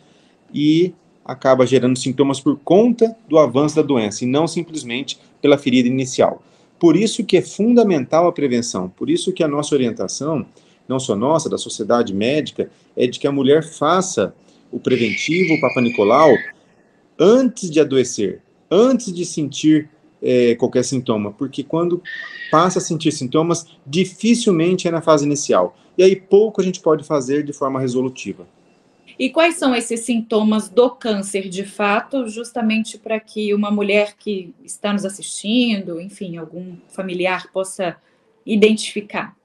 e 0.53 0.93
acaba 1.25 1.65
gerando 1.65 1.97
sintomas 1.97 2.39
por 2.39 2.59
conta 2.59 3.15
do 3.27 3.37
avanço 3.37 3.75
da 3.75 3.81
doença 3.81 4.23
e 4.23 4.27
não 4.27 4.47
simplesmente 4.47 5.19
pela 5.41 5.57
ferida 5.57 5.87
inicial. 5.87 6.41
Por 6.79 6.95
isso 6.95 7.23
que 7.23 7.37
é 7.37 7.41
fundamental 7.41 8.27
a 8.27 8.31
prevenção, 8.31 8.89
por 8.89 9.09
isso 9.09 9.31
que 9.31 9.43
a 9.43 9.47
nossa 9.47 9.75
orientação, 9.75 10.45
não 10.87 10.99
só 10.99 11.15
nossa, 11.15 11.49
da 11.49 11.57
sociedade 11.57 12.13
médica, 12.13 12.69
é 12.97 13.05
de 13.05 13.19
que 13.19 13.27
a 13.27 13.31
mulher 13.31 13.63
faça 13.63 14.33
o 14.71 14.79
preventivo, 14.79 15.53
o 15.53 15.61
Papa 15.61 15.81
Nicolau, 15.81 16.31
antes 17.19 17.69
de 17.69 17.79
adoecer, 17.79 18.41
antes 18.69 19.13
de 19.13 19.25
sentir 19.25 19.89
é, 20.21 20.55
qualquer 20.55 20.83
sintoma? 20.83 21.31
Porque 21.31 21.63
quando 21.63 22.01
passa 22.49 22.79
a 22.79 22.81
sentir 22.81 23.11
sintomas, 23.11 23.65
dificilmente 23.85 24.87
é 24.87 24.91
na 24.91 25.01
fase 25.01 25.25
inicial. 25.25 25.77
E 25.97 26.03
aí 26.03 26.15
pouco 26.15 26.61
a 26.61 26.63
gente 26.63 26.79
pode 26.79 27.03
fazer 27.03 27.43
de 27.43 27.53
forma 27.53 27.79
resolutiva. 27.79 28.47
E 29.21 29.29
quais 29.29 29.53
são 29.57 29.75
esses 29.75 29.99
sintomas 29.99 30.67
do 30.67 30.89
câncer, 30.89 31.47
de 31.47 31.63
fato, 31.63 32.27
justamente 32.27 32.97
para 32.97 33.19
que 33.19 33.53
uma 33.53 33.69
mulher 33.69 34.15
que 34.17 34.51
está 34.65 34.91
nos 34.91 35.05
assistindo, 35.05 36.01
enfim, 36.01 36.37
algum 36.37 36.75
familiar 36.87 37.51
possa 37.53 37.97
identificar? 38.43 39.37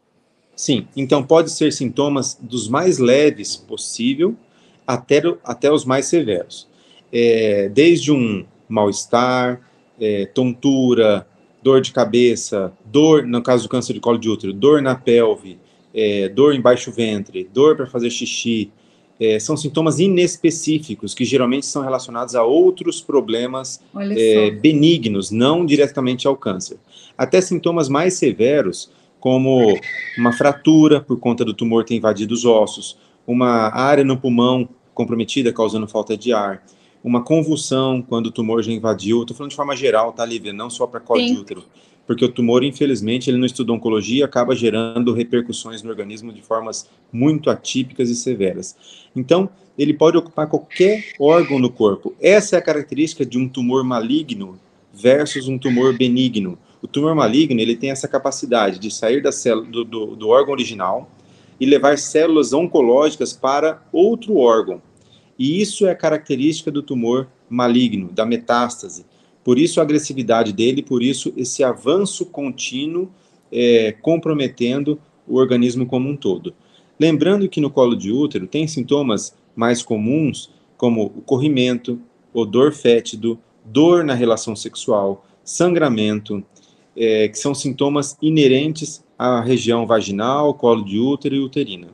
Sim, 0.56 0.88
então 0.96 1.22
pode 1.22 1.50
ser 1.50 1.74
sintomas 1.74 2.38
dos 2.40 2.70
mais 2.70 2.96
leves 2.96 3.54
possível 3.54 4.34
até, 4.86 5.20
até 5.44 5.70
os 5.70 5.84
mais 5.84 6.06
severos. 6.06 6.66
É, 7.12 7.68
desde 7.68 8.10
um 8.10 8.46
mal-estar, 8.66 9.60
é, 10.00 10.24
tontura, 10.24 11.28
dor 11.62 11.82
de 11.82 11.92
cabeça, 11.92 12.72
dor, 12.82 13.26
no 13.26 13.42
caso 13.42 13.64
do 13.64 13.68
câncer 13.68 13.92
de 13.92 14.00
colo 14.00 14.16
de 14.16 14.30
útero, 14.30 14.54
dor 14.54 14.80
na 14.80 14.94
pelve, 14.94 15.58
é, 15.92 16.30
dor 16.30 16.54
em 16.54 16.62
baixo 16.62 16.90
ventre, 16.90 17.46
dor 17.52 17.76
para 17.76 17.86
fazer 17.86 18.08
xixi, 18.08 18.72
é, 19.18 19.38
são 19.38 19.56
sintomas 19.56 19.98
inespecíficos 19.98 21.14
que 21.14 21.24
geralmente 21.24 21.66
são 21.66 21.82
relacionados 21.82 22.34
a 22.34 22.42
outros 22.42 23.00
problemas 23.00 23.80
é, 24.10 24.50
benignos, 24.50 25.30
não 25.30 25.64
diretamente 25.64 26.26
ao 26.26 26.36
câncer. 26.36 26.78
Até 27.16 27.40
sintomas 27.40 27.88
mais 27.88 28.14
severos, 28.14 28.90
como 29.18 29.78
uma 30.18 30.32
fratura 30.32 31.00
por 31.00 31.18
conta 31.18 31.44
do 31.44 31.54
tumor 31.54 31.84
ter 31.84 31.94
invadido 31.94 32.34
os 32.34 32.44
ossos, 32.44 32.98
uma 33.26 33.74
área 33.74 34.04
no 34.04 34.16
pulmão 34.16 34.68
comprometida 34.94 35.52
causando 35.52 35.88
falta 35.88 36.16
de 36.16 36.32
ar, 36.32 36.62
uma 37.02 37.22
convulsão 37.22 38.02
quando 38.02 38.26
o 38.26 38.30
tumor 38.30 38.62
já 38.62 38.72
invadiu. 38.72 39.22
Estou 39.22 39.36
falando 39.36 39.50
de 39.50 39.56
forma 39.56 39.76
geral, 39.76 40.12
tá, 40.12 40.24
Lívia? 40.24 40.52
Não 40.52 40.68
só 40.68 40.86
para 40.86 41.00
colo 41.00 41.24
de 41.24 41.32
útero. 41.32 41.64
Porque 42.06 42.24
o 42.24 42.28
tumor, 42.30 42.62
infelizmente, 42.62 43.28
ele 43.28 43.38
não 43.38 43.46
estuda 43.46 43.72
oncologia 43.72 44.24
acaba 44.24 44.54
gerando 44.54 45.12
repercussões 45.12 45.82
no 45.82 45.90
organismo 45.90 46.32
de 46.32 46.40
formas 46.40 46.88
muito 47.12 47.50
atípicas 47.50 48.08
e 48.08 48.14
severas. 48.14 48.76
Então, 49.14 49.50
ele 49.76 49.92
pode 49.92 50.16
ocupar 50.16 50.48
qualquer 50.48 51.04
órgão 51.18 51.58
no 51.58 51.70
corpo. 51.70 52.14
Essa 52.20 52.56
é 52.56 52.58
a 52.58 52.62
característica 52.62 53.26
de 53.26 53.38
um 53.38 53.48
tumor 53.48 53.84
maligno 53.84 54.58
versus 54.92 55.48
um 55.48 55.58
tumor 55.58 55.96
benigno. 55.96 56.58
O 56.80 56.86
tumor 56.86 57.14
maligno 57.14 57.60
ele 57.60 57.76
tem 57.76 57.90
essa 57.90 58.08
capacidade 58.08 58.78
de 58.78 58.90
sair 58.90 59.22
da 59.22 59.32
célula, 59.32 59.66
do, 59.66 59.84
do, 59.84 60.16
do 60.16 60.28
órgão 60.28 60.52
original 60.52 61.10
e 61.58 61.66
levar 61.66 61.98
células 61.98 62.52
oncológicas 62.52 63.32
para 63.32 63.82
outro 63.92 64.36
órgão. 64.36 64.80
E 65.38 65.60
isso 65.60 65.86
é 65.86 65.94
característica 65.94 66.70
do 66.70 66.82
tumor 66.82 67.28
maligno, 67.48 68.10
da 68.10 68.24
metástase. 68.24 69.04
Por 69.46 69.60
isso 69.60 69.78
a 69.78 69.84
agressividade 69.84 70.52
dele, 70.52 70.82
por 70.82 71.04
isso 71.04 71.32
esse 71.36 71.62
avanço 71.62 72.26
contínuo 72.26 73.08
é, 73.52 73.92
comprometendo 73.92 74.98
o 75.24 75.36
organismo 75.36 75.86
como 75.86 76.08
um 76.08 76.16
todo. 76.16 76.52
Lembrando 76.98 77.48
que 77.48 77.60
no 77.60 77.70
colo 77.70 77.94
de 77.94 78.10
útero 78.10 78.48
tem 78.48 78.66
sintomas 78.66 79.36
mais 79.54 79.84
comuns, 79.84 80.50
como 80.76 81.04
o 81.04 81.22
corrimento, 81.22 82.00
odor 82.34 82.72
fétido, 82.72 83.38
dor 83.64 84.02
na 84.02 84.14
relação 84.14 84.56
sexual, 84.56 85.24
sangramento, 85.44 86.42
é, 86.96 87.28
que 87.28 87.38
são 87.38 87.54
sintomas 87.54 88.16
inerentes 88.20 89.04
à 89.16 89.40
região 89.40 89.86
vaginal, 89.86 90.54
colo 90.54 90.84
de 90.84 90.98
útero 90.98 91.36
e 91.36 91.38
uterina. 91.38 91.86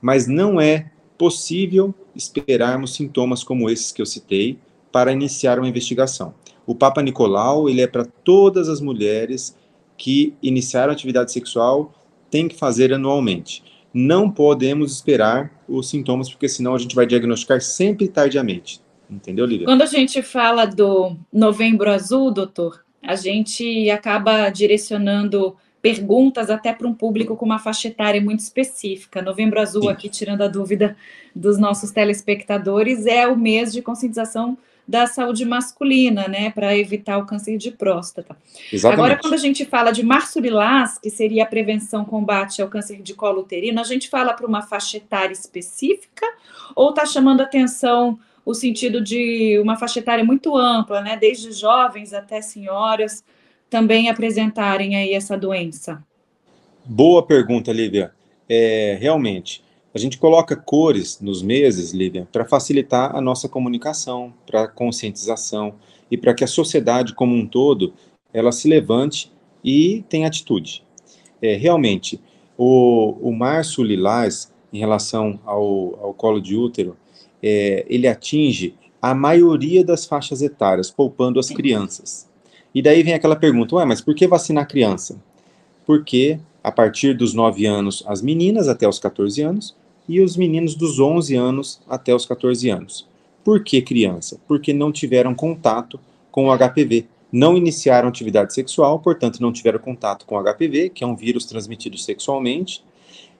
Mas 0.00 0.28
não 0.28 0.60
é 0.60 0.92
possível 1.18 1.92
esperarmos 2.14 2.94
sintomas 2.94 3.42
como 3.42 3.68
esses 3.68 3.90
que 3.90 4.00
eu 4.00 4.06
citei 4.06 4.60
para 4.92 5.10
iniciar 5.10 5.58
uma 5.58 5.68
investigação. 5.68 6.32
O 6.66 6.74
Papa 6.74 7.02
Nicolau, 7.02 7.68
ele 7.68 7.82
é 7.82 7.86
para 7.86 8.04
todas 8.04 8.68
as 8.68 8.80
mulheres 8.80 9.56
que 9.96 10.34
iniciaram 10.42 10.92
atividade 10.92 11.32
sexual, 11.32 11.92
tem 12.30 12.48
que 12.48 12.56
fazer 12.56 12.92
anualmente. 12.92 13.62
Não 13.92 14.30
podemos 14.30 14.92
esperar 14.92 15.62
os 15.68 15.88
sintomas, 15.88 16.28
porque 16.28 16.48
senão 16.48 16.74
a 16.74 16.78
gente 16.78 16.94
vai 16.94 17.06
diagnosticar 17.06 17.60
sempre 17.60 18.08
tardiamente. 18.08 18.80
Entendeu, 19.08 19.46
Lívia? 19.46 19.66
Quando 19.66 19.82
a 19.82 19.86
gente 19.86 20.20
fala 20.22 20.64
do 20.64 21.16
novembro 21.32 21.90
azul, 21.90 22.32
doutor, 22.32 22.84
a 23.02 23.14
gente 23.14 23.88
acaba 23.90 24.48
direcionando 24.48 25.54
perguntas 25.80 26.48
até 26.48 26.72
para 26.72 26.88
um 26.88 26.94
público 26.94 27.36
com 27.36 27.44
uma 27.44 27.58
faixa 27.58 27.88
etária 27.88 28.20
muito 28.20 28.40
específica. 28.40 29.20
Novembro 29.20 29.60
Azul, 29.60 29.82
Sim. 29.82 29.88
aqui 29.90 30.08
tirando 30.08 30.40
a 30.40 30.48
dúvida 30.48 30.96
dos 31.36 31.58
nossos 31.58 31.90
telespectadores, 31.90 33.04
é 33.04 33.28
o 33.28 33.36
mês 33.36 33.70
de 33.70 33.82
conscientização 33.82 34.56
da 34.86 35.06
saúde 35.06 35.44
masculina, 35.44 36.28
né, 36.28 36.50
para 36.50 36.76
evitar 36.76 37.18
o 37.18 37.26
câncer 37.26 37.56
de 37.56 37.70
próstata. 37.70 38.36
Exatamente. 38.72 39.00
Agora, 39.00 39.18
quando 39.20 39.34
a 39.34 39.38
gente 39.38 39.64
fala 39.64 39.90
de 39.90 40.02
março 40.02 40.38
lilás, 40.38 40.98
que 40.98 41.10
seria 41.10 41.44
a 41.44 41.46
prevenção 41.46 42.04
combate 42.04 42.60
ao 42.60 42.68
câncer 42.68 43.00
de 43.00 43.14
colo 43.14 43.40
uterino, 43.40 43.80
a 43.80 43.84
gente 43.84 44.08
fala 44.08 44.34
para 44.34 44.46
uma 44.46 44.62
faixa 44.62 44.98
etária 44.98 45.32
específica 45.32 46.26
ou 46.76 46.90
está 46.90 47.06
chamando 47.06 47.40
atenção 47.40 48.18
o 48.44 48.52
sentido 48.52 49.00
de 49.00 49.58
uma 49.58 49.76
faixa 49.76 50.00
etária 50.00 50.22
muito 50.22 50.54
ampla, 50.54 51.00
né, 51.00 51.16
desde 51.16 51.50
jovens 51.52 52.12
até 52.12 52.42
senhoras 52.42 53.24
também 53.70 54.08
apresentarem 54.10 54.94
aí 54.96 55.14
essa 55.14 55.36
doença? 55.36 56.02
Boa 56.84 57.26
pergunta, 57.26 57.72
Lívia. 57.72 58.12
É, 58.46 58.98
realmente, 59.00 59.64
a 59.94 59.98
gente 59.98 60.18
coloca 60.18 60.56
cores 60.56 61.20
nos 61.20 61.40
meses, 61.40 61.92
Lívia, 61.92 62.26
para 62.32 62.44
facilitar 62.44 63.14
a 63.14 63.20
nossa 63.20 63.48
comunicação, 63.48 64.34
para 64.44 64.66
conscientização 64.66 65.74
e 66.10 66.16
para 66.16 66.34
que 66.34 66.42
a 66.42 66.48
sociedade 66.48 67.14
como 67.14 67.34
um 67.34 67.46
todo 67.46 67.94
ela 68.32 68.50
se 68.50 68.66
levante 68.66 69.30
e 69.64 70.04
tenha 70.08 70.26
atitude. 70.26 70.82
É, 71.40 71.54
realmente, 71.54 72.20
o, 72.58 73.16
o 73.22 73.32
março 73.32 73.84
lilás, 73.84 74.52
em 74.72 74.78
relação 74.80 75.38
ao, 75.44 75.96
ao 76.02 76.12
colo 76.12 76.40
de 76.40 76.56
útero, 76.56 76.96
é, 77.40 77.86
ele 77.88 78.08
atinge 78.08 78.74
a 79.00 79.14
maioria 79.14 79.84
das 79.84 80.06
faixas 80.06 80.42
etárias, 80.42 80.90
poupando 80.90 81.38
as 81.38 81.50
crianças. 81.50 82.28
E 82.74 82.82
daí 82.82 83.02
vem 83.04 83.14
aquela 83.14 83.36
pergunta, 83.36 83.76
ué, 83.76 83.84
mas 83.84 84.00
por 84.00 84.14
que 84.14 84.26
vacinar 84.26 84.66
criança? 84.66 85.22
Porque 85.86 86.40
a 86.64 86.72
partir 86.72 87.14
dos 87.14 87.34
9 87.34 87.66
anos, 87.66 88.02
as 88.08 88.22
meninas 88.22 88.66
até 88.66 88.88
os 88.88 88.98
14 88.98 89.42
anos, 89.42 89.76
e 90.08 90.20
os 90.20 90.36
meninos 90.36 90.74
dos 90.74 90.98
11 90.98 91.34
anos 91.34 91.80
até 91.88 92.14
os 92.14 92.26
14 92.26 92.68
anos. 92.70 93.06
Por 93.42 93.62
que 93.62 93.82
criança? 93.82 94.38
Porque 94.46 94.72
não 94.72 94.90
tiveram 94.92 95.34
contato 95.34 95.98
com 96.30 96.48
o 96.48 96.56
HPV. 96.56 97.06
Não 97.30 97.56
iniciaram 97.56 98.08
atividade 98.08 98.54
sexual, 98.54 98.98
portanto, 99.00 99.40
não 99.40 99.52
tiveram 99.52 99.78
contato 99.78 100.24
com 100.24 100.36
o 100.36 100.42
HPV, 100.42 100.90
que 100.90 101.02
é 101.02 101.06
um 101.06 101.16
vírus 101.16 101.44
transmitido 101.44 101.98
sexualmente, 101.98 102.84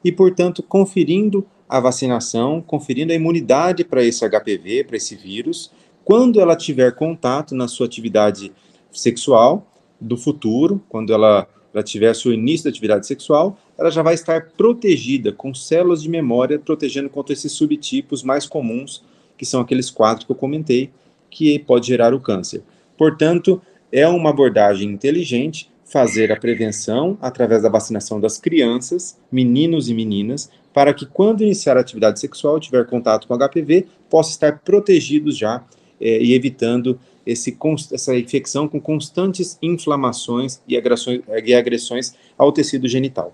e, 0.03 0.11
portanto, 0.11 0.63
conferindo 0.63 1.47
a 1.69 1.81
vacinação, 1.81 2.61
conferindo 2.61 3.13
a 3.13 3.17
imunidade 3.17 3.85
para 3.85 4.03
esse 4.03 4.29
HPV, 4.29 4.85
para 4.85 4.97
esse 4.97 5.15
vírus, 5.15 5.71
quando 6.05 6.41
ela 6.41 6.57
tiver 6.57 6.95
contato 6.95 7.55
na 7.55 7.69
sua 7.69 7.87
atividade 7.87 8.53
sexual 8.91 9.67
do 10.01 10.17
futuro, 10.17 10.83
quando 10.89 11.13
ela 11.13 11.49
ela 11.75 11.83
tiver 11.83 12.15
seu 12.15 12.33
início 12.33 12.65
da 12.65 12.71
atividade 12.71 13.07
sexual, 13.07 13.59
ela 13.79 13.91
já 13.91 14.03
vai 14.03 14.15
estar 14.15 14.51
protegida 14.57 15.33
com 15.33 15.55
células 15.55 16.03
de 16.03 16.09
memória, 16.09 16.59
protegendo 16.59 17.11
contra 17.11 17.33
esses 17.33 17.53
subtipos 17.53 18.23
mais 18.23 18.47
comuns, 18.47 19.03
que 19.37 19.45
são 19.45 19.61
aqueles 19.61 19.91
quatro 19.91 20.27
que 20.27 20.33
eu 20.33 20.37
comentei, 20.37 20.91
que 21.31 21.59
pode 21.59 21.87
gerar 21.87 22.15
o 22.15 22.21
câncer. 22.21 22.63
Portanto, 22.97 23.61
é 23.91 24.07
uma 24.07 24.31
abordagem 24.31 24.91
inteligente 24.91 25.71
fazer 25.85 26.33
a 26.33 26.37
prevenção 26.37 27.19
através 27.21 27.63
da 27.63 27.69
vacinação 27.69 28.21
das 28.21 28.39
crianças, 28.39 29.19
meninos 29.31 29.89
e 29.89 29.95
meninas, 29.95 30.51
para 30.73 30.93
que 30.93 31.07
quando 31.07 31.43
iniciar 31.43 31.77
a 31.77 31.81
atividade 31.81 32.19
sexual, 32.19 32.59
tiver 32.59 32.87
contato 32.87 33.29
com 33.29 33.37
HPV, 33.37 33.87
possa 34.09 34.31
estar 34.31 34.59
protegidos 34.61 35.37
já 35.37 35.65
é, 36.01 36.21
e 36.21 36.35
evitando 36.35 36.99
esse, 37.27 37.57
essa 37.93 38.17
infecção 38.17 38.69
com 38.69 38.81
constantes 38.81 39.59
inflamações 39.63 40.61
e 40.67 40.77
agressões, 40.77 41.23
e 41.45 41.55
agressões 41.55 42.15
ao 42.37 42.53
tecido 42.53 42.89
genital. 42.89 43.33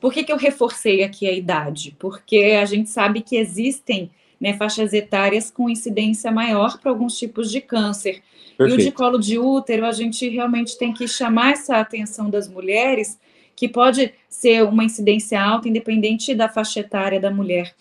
Por 0.00 0.12
que, 0.12 0.24
que 0.24 0.32
eu 0.32 0.36
reforcei 0.36 1.02
aqui 1.02 1.28
a 1.28 1.32
idade? 1.32 1.94
Porque 1.98 2.58
a 2.60 2.64
gente 2.64 2.88
sabe 2.88 3.20
que 3.20 3.36
existem 3.36 4.10
né, 4.40 4.54
faixas 4.54 4.92
etárias 4.92 5.50
com 5.50 5.68
incidência 5.68 6.32
maior 6.32 6.78
para 6.78 6.90
alguns 6.90 7.18
tipos 7.18 7.50
de 7.50 7.60
câncer. 7.60 8.22
Perfeito. 8.56 8.80
E 8.80 8.82
o 8.82 8.86
de 8.86 8.92
colo 8.92 9.18
de 9.18 9.38
útero, 9.38 9.84
a 9.84 9.92
gente 9.92 10.28
realmente 10.28 10.78
tem 10.78 10.92
que 10.92 11.06
chamar 11.06 11.52
essa 11.52 11.76
atenção 11.76 12.30
das 12.30 12.48
mulheres, 12.48 13.18
que 13.54 13.68
pode 13.68 14.14
ser 14.28 14.64
uma 14.64 14.84
incidência 14.84 15.38
alta, 15.38 15.68
independente 15.68 16.34
da 16.34 16.48
faixa 16.48 16.80
etária 16.80 17.20
da 17.20 17.30
mulher. 17.30 17.74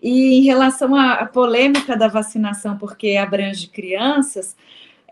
E 0.00 0.38
em 0.38 0.42
relação 0.42 0.94
à 0.94 1.26
polêmica 1.26 1.96
da 1.96 2.06
vacinação, 2.06 2.78
porque 2.78 3.16
abrange 3.16 3.66
crianças, 3.66 4.56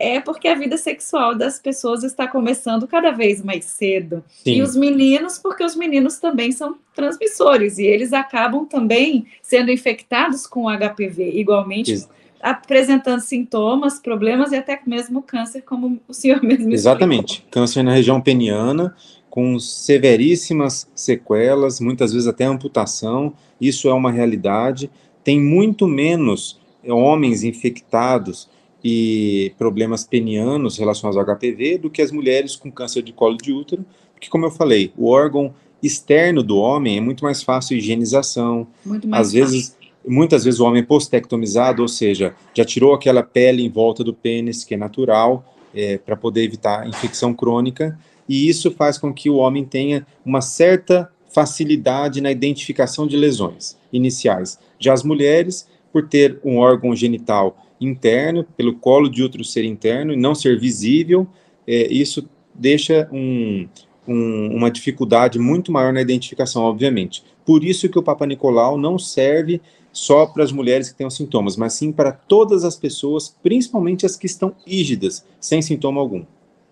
é 0.02 0.21
porque 0.21 0.49
a 0.49 0.54
vida 0.56 0.76
sexual 0.76 1.32
das 1.37 1.61
pessoas 1.61 2.02
está 2.02 2.26
começando 2.26 2.88
cada 2.88 3.12
vez 3.12 3.40
mais 3.40 3.64
cedo. 3.66 4.25
Sim. 4.42 4.54
E 4.54 4.62
os 4.62 4.75
meninos, 4.75 5.38
porque 5.38 5.62
os 5.62 5.76
meninos 5.76 6.18
também 6.18 6.50
são 6.50 6.76
transmissores 6.92 7.78
e 7.78 7.85
eles 7.85 8.12
acabam 8.12 8.64
também 8.64 9.26
sendo 9.40 9.71
infectados 9.71 10.44
com 10.44 10.66
HPV, 10.68 11.38
igualmente 11.38 11.92
Isso. 11.92 12.09
apresentando 12.40 13.21
sintomas, 13.21 14.00
problemas 14.00 14.50
e 14.50 14.56
até 14.56 14.80
mesmo 14.85 15.23
câncer, 15.23 15.62
como 15.62 16.00
o 16.09 16.12
senhor 16.12 16.42
mesmo 16.44 16.73
Exatamente. 16.73 17.35
Explicou. 17.35 17.50
Câncer 17.52 17.85
na 17.85 17.92
região 17.92 18.21
peniana, 18.21 18.97
com 19.30 19.56
severíssimas 19.61 20.90
sequelas, 20.97 21.78
muitas 21.78 22.12
vezes 22.12 22.26
até 22.26 22.44
amputação. 22.44 23.35
Isso 23.61 23.88
é 23.88 23.94
uma 23.94 24.11
realidade. 24.11 24.90
Tem 25.23 25.40
muito 25.40 25.87
menos 25.87 26.61
homens 26.85 27.44
infectados 27.44 28.50
e 28.84 29.52
problemas 29.56 30.04
penianos 30.04 30.76
relacionados 30.76 31.16
ao 31.16 31.36
HPV 31.36 31.78
do 31.78 31.90
que 31.90 32.02
as 32.02 32.10
mulheres 32.10 32.56
com 32.56 32.70
câncer 32.70 33.02
de 33.02 33.12
colo 33.12 33.36
de 33.36 33.52
útero, 33.52 33.84
porque, 34.12 34.28
como 34.28 34.46
eu 34.46 34.50
falei, 34.50 34.92
o 34.96 35.08
órgão 35.08 35.54
externo 35.82 36.42
do 36.42 36.56
homem 36.56 36.98
é 36.98 37.00
muito 37.00 37.24
mais 37.24 37.42
fácil 37.42 37.74
a 37.74 37.78
higienização. 37.78 38.66
Muito 38.84 39.08
mais 39.08 39.26
Às 39.26 39.32
fácil. 39.32 39.40
vezes, 39.40 39.76
muitas 40.06 40.44
vezes 40.44 40.60
o 40.60 40.64
homem 40.64 40.82
é 40.82 40.86
postectomizado, 40.86 41.82
ou 41.82 41.88
seja, 41.88 42.34
já 42.54 42.64
tirou 42.64 42.94
aquela 42.94 43.22
pele 43.22 43.64
em 43.64 43.68
volta 43.68 44.04
do 44.04 44.14
pênis, 44.14 44.64
que 44.64 44.74
é 44.74 44.76
natural, 44.76 45.44
é, 45.74 45.98
para 45.98 46.16
poder 46.16 46.44
evitar 46.44 46.86
infecção 46.88 47.34
crônica, 47.34 47.98
e 48.28 48.48
isso 48.48 48.70
faz 48.70 48.96
com 48.96 49.12
que 49.12 49.28
o 49.28 49.36
homem 49.36 49.64
tenha 49.64 50.06
uma 50.24 50.40
certa 50.40 51.10
facilidade 51.28 52.20
na 52.20 52.30
identificação 52.30 53.06
de 53.06 53.16
lesões 53.16 53.76
iniciais. 53.92 54.58
Já 54.78 54.92
as 54.92 55.02
mulheres, 55.02 55.66
por 55.92 56.08
ter 56.08 56.38
um 56.44 56.58
órgão 56.58 56.94
genital 56.94 57.56
interno, 57.84 58.44
pelo 58.56 58.74
colo 58.74 59.08
de 59.08 59.22
útero 59.22 59.44
ser 59.44 59.64
interno 59.64 60.12
e 60.12 60.16
não 60.16 60.34
ser 60.34 60.58
visível, 60.58 61.26
é, 61.66 61.92
isso 61.92 62.28
deixa 62.54 63.08
um, 63.12 63.68
um, 64.06 64.56
uma 64.56 64.70
dificuldade 64.70 65.38
muito 65.38 65.72
maior 65.72 65.92
na 65.92 66.00
identificação, 66.00 66.62
obviamente. 66.62 67.24
Por 67.44 67.64
isso 67.64 67.88
que 67.88 67.98
o 67.98 68.02
Papa 68.02 68.26
Nicolau 68.26 68.78
não 68.78 68.98
serve 68.98 69.60
só 69.92 70.26
para 70.26 70.42
as 70.42 70.52
mulheres 70.52 70.90
que 70.90 70.96
têm 70.96 71.06
os 71.06 71.16
sintomas, 71.16 71.56
mas 71.56 71.74
sim 71.74 71.92
para 71.92 72.12
todas 72.12 72.64
as 72.64 72.76
pessoas, 72.76 73.36
principalmente 73.42 74.06
as 74.06 74.16
que 74.16 74.26
estão 74.26 74.54
rígidas, 74.66 75.24
sem 75.40 75.60
sintoma 75.60 76.00
algum. 76.00 76.24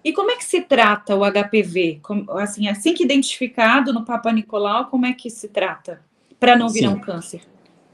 E 0.03 0.13
como 0.13 0.31
é 0.31 0.37
que 0.37 0.45
se 0.45 0.63
trata 0.63 1.15
o 1.15 1.21
HPV? 1.21 2.01
Como, 2.03 2.31
assim, 2.33 2.67
assim 2.69 2.95
que 2.95 3.05
identificado 3.05 3.93
no 3.93 4.05
Papa 4.05 4.33
Nicolau, 4.33 4.87
como 4.87 5.05
é 5.05 5.13
que 5.13 5.29
se 5.29 5.49
trata? 5.49 6.01
Para 6.39 6.57
não 6.57 6.71
virar 6.71 6.89
sim, 6.89 6.95
um 6.95 7.01
câncer. 7.01 7.43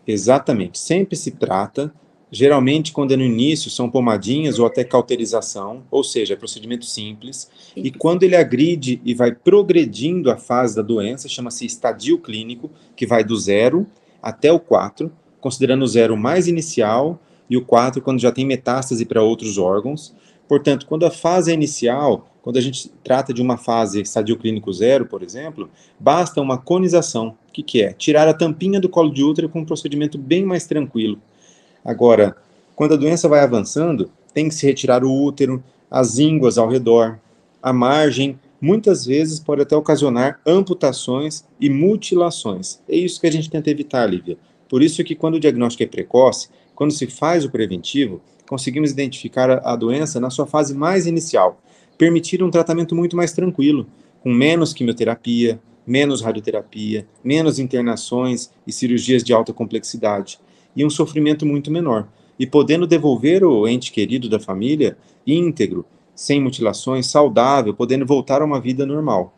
Exatamente. 0.06 0.78
Sempre 0.78 1.16
se 1.16 1.32
trata 1.32 1.92
Geralmente, 2.30 2.92
quando 2.92 3.12
é 3.12 3.16
no 3.16 3.22
início, 3.22 3.70
são 3.70 3.88
pomadinhas 3.88 4.58
ou 4.58 4.66
até 4.66 4.82
cauterização, 4.82 5.84
ou 5.90 6.02
seja, 6.02 6.34
é 6.34 6.36
procedimento 6.36 6.84
simples. 6.84 7.48
E 7.76 7.90
quando 7.90 8.24
ele 8.24 8.34
agride 8.34 9.00
e 9.04 9.14
vai 9.14 9.32
progredindo 9.32 10.30
a 10.30 10.36
fase 10.36 10.74
da 10.74 10.82
doença, 10.82 11.28
chama-se 11.28 11.64
estadio 11.64 12.18
clínico, 12.18 12.70
que 12.96 13.06
vai 13.06 13.22
do 13.22 13.36
zero 13.36 13.86
até 14.20 14.50
o 14.50 14.58
4, 14.58 15.10
considerando 15.40 15.82
o 15.82 15.86
zero 15.86 16.16
mais 16.16 16.48
inicial 16.48 17.20
e 17.48 17.56
o 17.56 17.64
4 17.64 18.02
quando 18.02 18.20
já 18.20 18.32
tem 18.32 18.44
metástase 18.44 19.04
para 19.04 19.22
outros 19.22 19.56
órgãos. 19.56 20.12
Portanto, 20.48 20.84
quando 20.86 21.06
a 21.06 21.12
fase 21.12 21.52
é 21.52 21.54
inicial, 21.54 22.28
quando 22.42 22.56
a 22.56 22.60
gente 22.60 22.90
trata 23.04 23.32
de 23.32 23.40
uma 23.40 23.56
fase 23.56 24.00
estadio 24.00 24.36
clínico 24.36 24.72
zero, 24.72 25.06
por 25.06 25.22
exemplo, 25.22 25.70
basta 25.98 26.40
uma 26.40 26.58
conização. 26.58 27.36
O 27.48 27.52
que, 27.52 27.62
que 27.62 27.82
é? 27.82 27.92
Tirar 27.92 28.26
a 28.26 28.34
tampinha 28.34 28.80
do 28.80 28.88
colo 28.88 29.12
de 29.12 29.22
útero 29.22 29.48
com 29.48 29.60
um 29.60 29.64
procedimento 29.64 30.18
bem 30.18 30.44
mais 30.44 30.66
tranquilo 30.66 31.20
Agora, 31.86 32.36
quando 32.74 32.94
a 32.94 32.96
doença 32.96 33.28
vai 33.28 33.38
avançando, 33.38 34.10
tem 34.34 34.48
que 34.48 34.54
se 34.56 34.66
retirar 34.66 35.04
o 35.04 35.22
útero, 35.22 35.62
as 35.88 36.18
ínguas 36.18 36.58
ao 36.58 36.68
redor, 36.68 37.20
a 37.62 37.72
margem, 37.72 38.36
muitas 38.60 39.06
vezes 39.06 39.38
pode 39.38 39.62
até 39.62 39.76
ocasionar 39.76 40.40
amputações 40.44 41.44
e 41.60 41.70
mutilações. 41.70 42.80
É 42.88 42.96
isso 42.96 43.20
que 43.20 43.28
a 43.28 43.30
gente 43.30 43.48
tenta 43.48 43.70
evitar, 43.70 44.04
Lívia. 44.04 44.36
Por 44.68 44.82
isso 44.82 45.04
que 45.04 45.14
quando 45.14 45.36
o 45.36 45.40
diagnóstico 45.40 45.84
é 45.84 45.86
precoce, 45.86 46.48
quando 46.74 46.90
se 46.90 47.06
faz 47.06 47.44
o 47.44 47.50
preventivo, 47.50 48.20
conseguimos 48.48 48.90
identificar 48.90 49.64
a 49.64 49.76
doença 49.76 50.18
na 50.18 50.28
sua 50.28 50.44
fase 50.44 50.74
mais 50.74 51.06
inicial, 51.06 51.62
permitir 51.96 52.42
um 52.42 52.50
tratamento 52.50 52.96
muito 52.96 53.16
mais 53.16 53.32
tranquilo, 53.32 53.86
com 54.24 54.32
menos 54.32 54.74
quimioterapia, 54.74 55.60
menos 55.86 56.20
radioterapia, 56.20 57.06
menos 57.22 57.60
internações 57.60 58.50
e 58.66 58.72
cirurgias 58.72 59.22
de 59.22 59.32
alta 59.32 59.52
complexidade 59.52 60.40
e 60.76 60.84
um 60.84 60.90
sofrimento 60.90 61.46
muito 61.46 61.70
menor. 61.70 62.06
E 62.38 62.46
podendo 62.46 62.86
devolver 62.86 63.42
o 63.42 63.66
ente 63.66 63.90
querido 63.90 64.28
da 64.28 64.38
família 64.38 64.96
íntegro, 65.26 65.84
sem 66.14 66.40
mutilações, 66.40 67.06
saudável, 67.06 67.74
podendo 67.74 68.06
voltar 68.06 68.42
a 68.42 68.44
uma 68.44 68.60
vida 68.60 68.84
normal. 68.84 69.34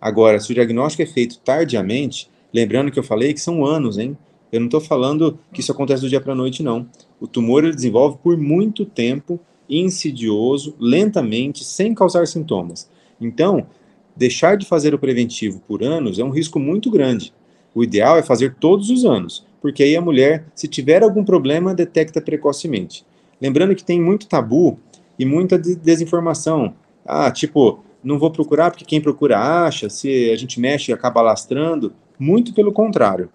Agora, 0.00 0.38
se 0.40 0.50
o 0.50 0.54
diagnóstico 0.54 1.02
é 1.02 1.06
feito 1.06 1.38
tardiamente, 1.38 2.28
lembrando 2.52 2.90
que 2.90 2.98
eu 2.98 3.04
falei 3.04 3.32
que 3.32 3.40
são 3.40 3.64
anos, 3.64 3.98
hein? 3.98 4.16
Eu 4.50 4.60
não 4.60 4.66
estou 4.66 4.80
falando 4.80 5.38
que 5.52 5.60
isso 5.60 5.72
acontece 5.72 6.02
do 6.02 6.08
dia 6.08 6.20
para 6.20 6.32
a 6.32 6.36
noite, 6.36 6.62
não. 6.62 6.86
O 7.18 7.26
tumor 7.26 7.64
ele 7.64 7.74
desenvolve 7.74 8.18
por 8.22 8.36
muito 8.36 8.84
tempo, 8.84 9.40
insidioso, 9.68 10.74
lentamente, 10.78 11.64
sem 11.64 11.94
causar 11.94 12.26
sintomas. 12.26 12.90
Então, 13.20 13.66
deixar 14.14 14.56
de 14.56 14.66
fazer 14.66 14.94
o 14.94 14.98
preventivo 14.98 15.60
por 15.66 15.82
anos 15.82 16.18
é 16.18 16.24
um 16.24 16.30
risco 16.30 16.58
muito 16.58 16.90
grande. 16.90 17.32
O 17.74 17.82
ideal 17.82 18.16
é 18.16 18.22
fazer 18.22 18.56
todos 18.60 18.90
os 18.90 19.04
anos, 19.04 19.46
porque 19.60 19.82
aí 19.82 19.96
a 19.96 20.00
mulher, 20.00 20.44
se 20.54 20.68
tiver 20.68 21.02
algum 21.02 21.24
problema, 21.24 21.74
detecta 21.74 22.20
precocemente. 22.20 23.04
Lembrando 23.40 23.74
que 23.74 23.84
tem 23.84 24.00
muito 24.00 24.28
tabu 24.28 24.78
e 25.18 25.24
muita 25.24 25.58
desinformação. 25.58 26.74
Ah, 27.04 27.30
tipo, 27.30 27.82
não 28.02 28.18
vou 28.18 28.30
procurar 28.30 28.70
porque 28.70 28.84
quem 28.84 29.00
procura 29.00 29.38
acha, 29.38 29.88
se 29.88 30.30
a 30.30 30.36
gente 30.36 30.60
mexe 30.60 30.92
acaba 30.92 31.22
lastrando. 31.22 31.92
Muito 32.18 32.52
pelo 32.54 32.72
contrário. 32.72 33.30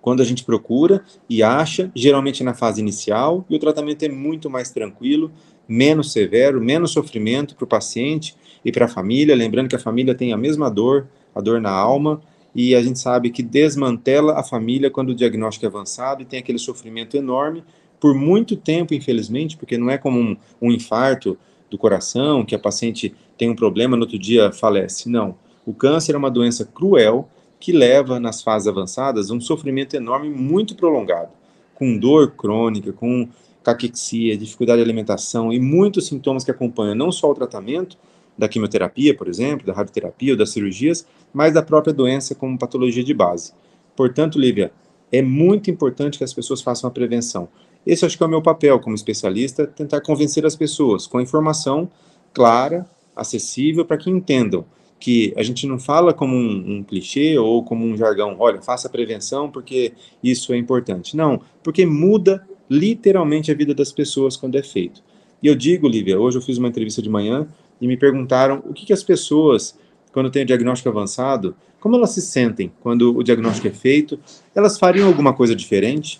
Quando 0.00 0.22
a 0.22 0.24
gente 0.24 0.44
procura 0.44 1.02
e 1.28 1.42
acha, 1.42 1.90
geralmente 1.94 2.42
na 2.42 2.54
fase 2.54 2.80
inicial, 2.80 3.44
e 3.50 3.56
o 3.56 3.58
tratamento 3.58 4.02
é 4.04 4.08
muito 4.08 4.48
mais 4.48 4.70
tranquilo, 4.70 5.30
menos 5.68 6.12
severo, 6.12 6.60
menos 6.60 6.92
sofrimento 6.92 7.54
para 7.54 7.64
o 7.64 7.68
paciente 7.68 8.34
e 8.64 8.72
para 8.72 8.86
a 8.86 8.88
família. 8.88 9.36
Lembrando 9.36 9.68
que 9.68 9.76
a 9.76 9.80
família 9.80 10.14
tem 10.14 10.32
a 10.32 10.36
mesma 10.36 10.70
dor, 10.70 11.06
a 11.34 11.40
dor 11.40 11.60
na 11.60 11.70
alma, 11.70 12.20
e 12.54 12.74
a 12.74 12.82
gente 12.82 12.98
sabe 12.98 13.30
que 13.30 13.42
desmantela 13.42 14.38
a 14.38 14.42
família 14.42 14.90
quando 14.90 15.10
o 15.10 15.14
diagnóstico 15.14 15.66
é 15.66 15.68
avançado 15.68 16.22
e 16.22 16.24
tem 16.24 16.38
aquele 16.38 16.58
sofrimento 16.58 17.16
enorme 17.16 17.62
por 18.00 18.14
muito 18.14 18.56
tempo, 18.56 18.94
infelizmente, 18.94 19.56
porque 19.56 19.76
não 19.76 19.90
é 19.90 19.98
como 19.98 20.18
um, 20.18 20.36
um 20.60 20.70
infarto 20.70 21.36
do 21.70 21.76
coração, 21.76 22.44
que 22.44 22.54
a 22.54 22.58
paciente 22.58 23.14
tem 23.36 23.50
um 23.50 23.56
problema, 23.56 23.96
no 23.96 24.02
outro 24.02 24.18
dia 24.18 24.50
falece. 24.52 25.08
Não. 25.08 25.36
O 25.66 25.74
câncer 25.74 26.14
é 26.14 26.18
uma 26.18 26.30
doença 26.30 26.64
cruel 26.64 27.28
que 27.60 27.72
leva, 27.72 28.20
nas 28.20 28.40
fases 28.40 28.68
avançadas, 28.68 29.30
um 29.30 29.40
sofrimento 29.40 29.94
enorme 29.94 30.30
muito 30.30 30.74
prolongado, 30.74 31.30
com 31.74 31.98
dor 31.98 32.30
crônica, 32.30 32.92
com 32.92 33.28
caquexia, 33.62 34.36
dificuldade 34.36 34.78
de 34.78 34.84
alimentação 34.84 35.52
e 35.52 35.58
muitos 35.58 36.06
sintomas 36.06 36.44
que 36.44 36.50
acompanham 36.50 36.94
não 36.94 37.12
só 37.12 37.30
o 37.30 37.34
tratamento, 37.34 37.98
da 38.38 38.48
quimioterapia, 38.48 39.14
por 39.16 39.28
exemplo, 39.28 39.66
da 39.66 39.72
radioterapia 39.72 40.32
ou 40.32 40.38
das 40.38 40.50
cirurgias, 40.50 41.04
mas 41.34 41.52
da 41.52 41.62
própria 41.62 41.92
doença 41.92 42.34
como 42.34 42.56
patologia 42.56 43.02
de 43.02 43.12
base. 43.12 43.52
Portanto, 43.96 44.38
Lívia, 44.38 44.70
é 45.10 45.20
muito 45.20 45.70
importante 45.70 46.16
que 46.16 46.24
as 46.24 46.32
pessoas 46.32 46.62
façam 46.62 46.88
a 46.88 46.90
prevenção. 46.92 47.48
Esse 47.84 48.04
acho 48.04 48.16
que 48.16 48.22
é 48.22 48.26
o 48.26 48.30
meu 48.30 48.42
papel 48.42 48.78
como 48.78 48.94
especialista, 48.94 49.66
tentar 49.66 50.00
convencer 50.00 50.46
as 50.46 50.54
pessoas 50.54 51.06
com 51.06 51.20
informação 51.20 51.90
clara, 52.32 52.88
acessível, 53.16 53.84
para 53.84 53.96
que 53.96 54.08
entendam 54.08 54.64
que 55.00 55.32
a 55.36 55.42
gente 55.42 55.66
não 55.66 55.78
fala 55.78 56.12
como 56.12 56.34
um, 56.34 56.78
um, 56.78 56.82
clichê 56.82 57.38
ou 57.38 57.64
como 57.64 57.84
um 57.84 57.96
jargão, 57.96 58.36
olha, 58.38 58.60
faça 58.60 58.88
prevenção 58.88 59.50
porque 59.50 59.92
isso 60.22 60.52
é 60.52 60.56
importante. 60.56 61.16
Não, 61.16 61.40
porque 61.62 61.86
muda 61.86 62.46
literalmente 62.68 63.50
a 63.50 63.54
vida 63.54 63.74
das 63.74 63.92
pessoas 63.92 64.36
quando 64.36 64.56
é 64.56 64.62
feito. 64.62 65.02
E 65.42 65.46
eu 65.46 65.54
digo, 65.54 65.88
Lívia, 65.88 66.18
hoje 66.18 66.36
eu 66.36 66.42
fiz 66.42 66.58
uma 66.58 66.68
entrevista 66.68 67.00
de 67.00 67.08
manhã 67.08 67.46
e 67.80 67.86
me 67.86 67.96
perguntaram 67.96 68.62
o 68.66 68.72
que, 68.72 68.86
que 68.86 68.92
as 68.92 69.02
pessoas, 69.02 69.78
quando 70.12 70.30
têm 70.30 70.42
o 70.42 70.46
diagnóstico 70.46 70.88
avançado, 70.88 71.54
como 71.80 71.96
elas 71.96 72.10
se 72.10 72.20
sentem 72.20 72.72
quando 72.80 73.16
o 73.16 73.22
diagnóstico 73.22 73.68
é 73.68 73.70
feito? 73.70 74.18
Elas 74.54 74.78
fariam 74.78 75.06
alguma 75.06 75.32
coisa 75.32 75.54
diferente? 75.54 76.18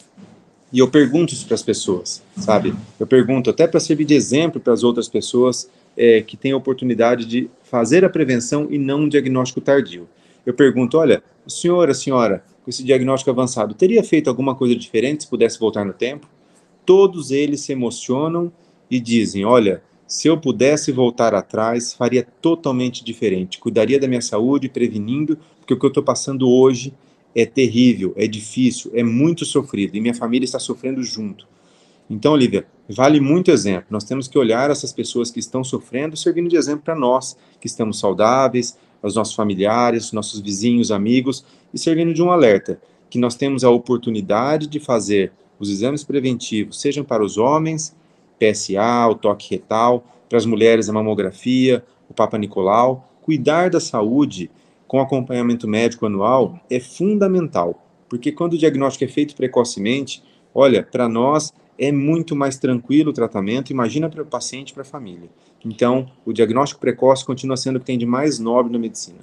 E 0.73 0.79
eu 0.79 0.88
pergunto 0.88 1.33
isso 1.33 1.47
para 1.47 1.55
as 1.55 1.62
pessoas, 1.62 2.23
sabe? 2.37 2.75
Eu 3.01 3.07
pergunto 3.07 3.49
até 3.49 3.66
para 3.66 3.81
servir 3.81 4.05
de 4.05 4.14
exemplo 4.14 4.61
para 4.61 4.73
as 4.73 4.85
outras 4.85 5.09
pessoas 5.09 5.68
é, 5.97 6.21
que 6.21 6.37
têm 6.37 6.53
a 6.53 6.57
oportunidade 6.57 7.25
de 7.25 7.51
fazer 7.62 8.05
a 8.05 8.11
prevenção 8.11 8.68
e 8.71 8.79
não 8.79 9.01
um 9.01 9.09
diagnóstico 9.09 9.61
tardio. 9.61 10.07
Eu 10.44 10.53
pergunto, 10.53 10.99
olha, 10.99 11.23
o 11.44 11.51
senhor, 11.51 11.88
a 11.88 11.94
senhora, 11.94 12.44
com 12.62 12.71
esse 12.71 12.85
diagnóstico 12.85 13.31
avançado, 13.31 13.75
teria 13.75 14.05
feito 14.05 14.29
alguma 14.29 14.55
coisa 14.55 14.77
diferente 14.77 15.25
se 15.25 15.31
pudesse 15.31 15.59
voltar 15.59 15.85
no 15.85 15.92
tempo? 15.92 16.29
Todos 16.85 17.31
eles 17.31 17.62
se 17.62 17.73
emocionam 17.73 18.53
e 18.90 19.01
dizem, 19.01 19.44
olha, 19.44 19.83
se 20.09 20.27
eu 20.27 20.38
pudesse 20.38 20.90
voltar 20.90 21.35
atrás, 21.35 21.92
faria 21.92 22.27
totalmente 22.40 23.05
diferente. 23.05 23.59
Cuidaria 23.59 24.01
da 24.01 24.09
minha 24.09 24.23
saúde, 24.23 24.68
prevenindo, 24.68 25.38
porque 25.59 25.75
o 25.75 25.79
que 25.79 25.85
eu 25.85 25.88
estou 25.88 26.03
passando 26.03 26.49
hoje 26.49 26.94
é 27.35 27.44
terrível, 27.44 28.14
é 28.16 28.27
difícil, 28.27 28.90
é 28.94 29.03
muito 29.03 29.44
sofrido 29.44 29.94
e 29.94 30.01
minha 30.01 30.14
família 30.14 30.47
está 30.47 30.59
sofrendo 30.59 31.03
junto. 31.03 31.47
Então, 32.09 32.33
Olivia, 32.33 32.66
vale 32.88 33.21
muito 33.21 33.51
exemplo. 33.51 33.85
Nós 33.90 34.05
temos 34.05 34.27
que 34.27 34.38
olhar 34.38 34.71
essas 34.71 34.94
pessoas 34.94 35.31
que 35.31 35.40
estão 35.40 35.62
sofrendo, 35.62 36.16
servindo 36.16 36.49
de 36.49 36.57
exemplo 36.57 36.83
para 36.85 36.97
nós, 36.97 37.37
que 37.61 37.66
estamos 37.66 37.99
saudáveis, 37.99 38.79
aos 39.03 39.14
nossos 39.14 39.35
familiares, 39.35 40.11
nossos 40.11 40.40
vizinhos, 40.40 40.90
amigos, 40.90 41.44
e 41.73 41.79
servindo 41.79 42.14
de 42.14 42.23
um 42.23 42.31
alerta, 42.31 42.81
que 43.11 43.18
nós 43.18 43.35
temos 43.35 43.62
a 43.62 43.71
oportunidade 43.71 44.66
de 44.66 44.81
fazer 44.81 45.33
os 45.59 45.68
exames 45.71 46.03
preventivos, 46.03 46.81
sejam 46.81 47.05
para 47.05 47.23
os 47.23 47.37
homens, 47.37 47.94
PSA, 48.38 49.09
o 49.09 49.14
toque 49.14 49.51
retal, 49.51 50.05
para 50.29 50.38
as 50.38 50.46
mulheres 50.46 50.88
a 50.88 50.92
mamografia, 50.92 51.85
o 52.09 52.14
Papa 52.14 52.38
Nicolau, 52.38 53.09
cuidar 53.22 53.70
da 53.70 53.81
saúde 53.81 54.51
com 54.87 55.01
acompanhamento 55.01 55.68
médico 55.68 56.07
anual 56.07 56.59
é 56.70 56.81
fundamental, 56.81 57.83
porque 58.09 58.33
quando 58.33 58.55
o 58.55 58.59
diagnóstico 58.59 59.05
é 59.05 59.09
feito 59.09 59.37
precocemente, 59.37 60.22
olha, 60.55 60.83
para 60.83 61.09
nós 61.09 61.53
é 61.79 61.92
muito 61.92 62.35
mais 62.35 62.59
tranquilo 62.59 63.11
o 63.11 63.14
tratamento, 63.14 63.70
imagina 63.70 64.09
para 64.09 64.22
o 64.22 64.27
paciente 64.27 64.70
e 64.70 64.74
para 64.74 64.83
a 64.83 64.87
família. 64.87 65.29
Então, 65.64 66.11
o 66.24 66.33
diagnóstico 66.33 66.81
precoce 66.81 67.24
continua 67.24 67.57
sendo 67.57 67.77
o 67.77 67.81
que 67.81 67.87
tem 67.87 67.98
de 67.98 68.07
mais 68.07 68.38
nobre 68.38 68.72
na 68.72 68.79
medicina. 68.79 69.20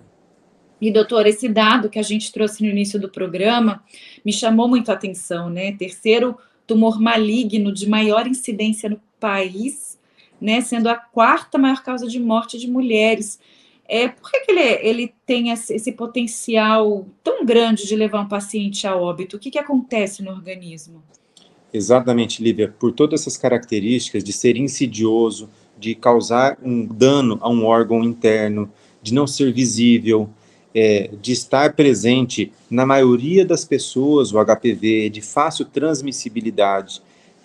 E, 0.79 0.91
doutor, 0.91 1.25
esse 1.25 1.49
dado 1.49 1.89
que 1.89 1.99
a 1.99 2.03
gente 2.03 2.31
trouxe 2.31 2.63
no 2.63 2.69
início 2.69 2.99
do 2.99 3.09
programa 3.09 3.83
me 4.23 4.31
chamou 4.31 4.67
muito 4.67 4.89
a 4.89 4.93
atenção, 4.93 5.49
né? 5.49 5.71
Terceiro 5.73 6.37
tumor 6.65 6.99
maligno 6.99 7.73
de 7.73 7.87
maior 7.87 8.27
incidência 8.27 8.89
no 8.89 8.99
país, 9.19 9.97
né? 10.39 10.61
Sendo 10.61 10.87
a 10.89 10.95
quarta 10.95 11.57
maior 11.57 11.83
causa 11.83 12.07
de 12.07 12.19
morte 12.19 12.57
de 12.59 12.69
mulheres. 12.69 13.39
É, 13.87 14.07
por 14.07 14.31
que, 14.31 14.39
que 14.41 14.51
ele, 14.51 14.61
ele 14.61 15.13
tem 15.25 15.51
esse, 15.51 15.91
potencial 15.91 17.05
tão 17.23 17.45
grande 17.45 17.87
de 17.87 17.95
levar 17.95 18.21
um 18.21 18.27
paciente 18.27 18.87
a 18.87 18.95
óbito? 18.95 19.37
O 19.37 19.39
que, 19.39 19.51
que 19.51 19.59
acontece 19.59 20.23
no 20.23 20.31
organismo? 20.31 21.03
Exatamente, 21.71 22.41
Lívia. 22.41 22.73
Por 22.79 22.91
todas 22.93 23.21
essas 23.21 23.37
características 23.37 24.23
de 24.23 24.33
ser 24.33 24.57
insidioso, 24.57 25.49
de 25.77 25.93
causar 25.93 26.57
um 26.63 26.85
dano 26.85 27.37
a 27.41 27.49
um 27.49 27.65
órgão 27.65 28.03
interno, 28.03 28.71
de 29.03 29.13
não 29.13 29.27
ser 29.27 29.53
visível, 29.53 30.29
é, 30.75 31.09
de 31.21 31.31
estar 31.31 31.73
presente 31.73 32.51
na 32.69 32.85
maioria 32.85 33.45
das 33.45 33.63
pessoas, 33.63 34.33
o 34.33 34.45
HPV, 34.45 35.09
de 35.09 35.21
fácil 35.21 35.63
transmissibilidade, 35.63 37.01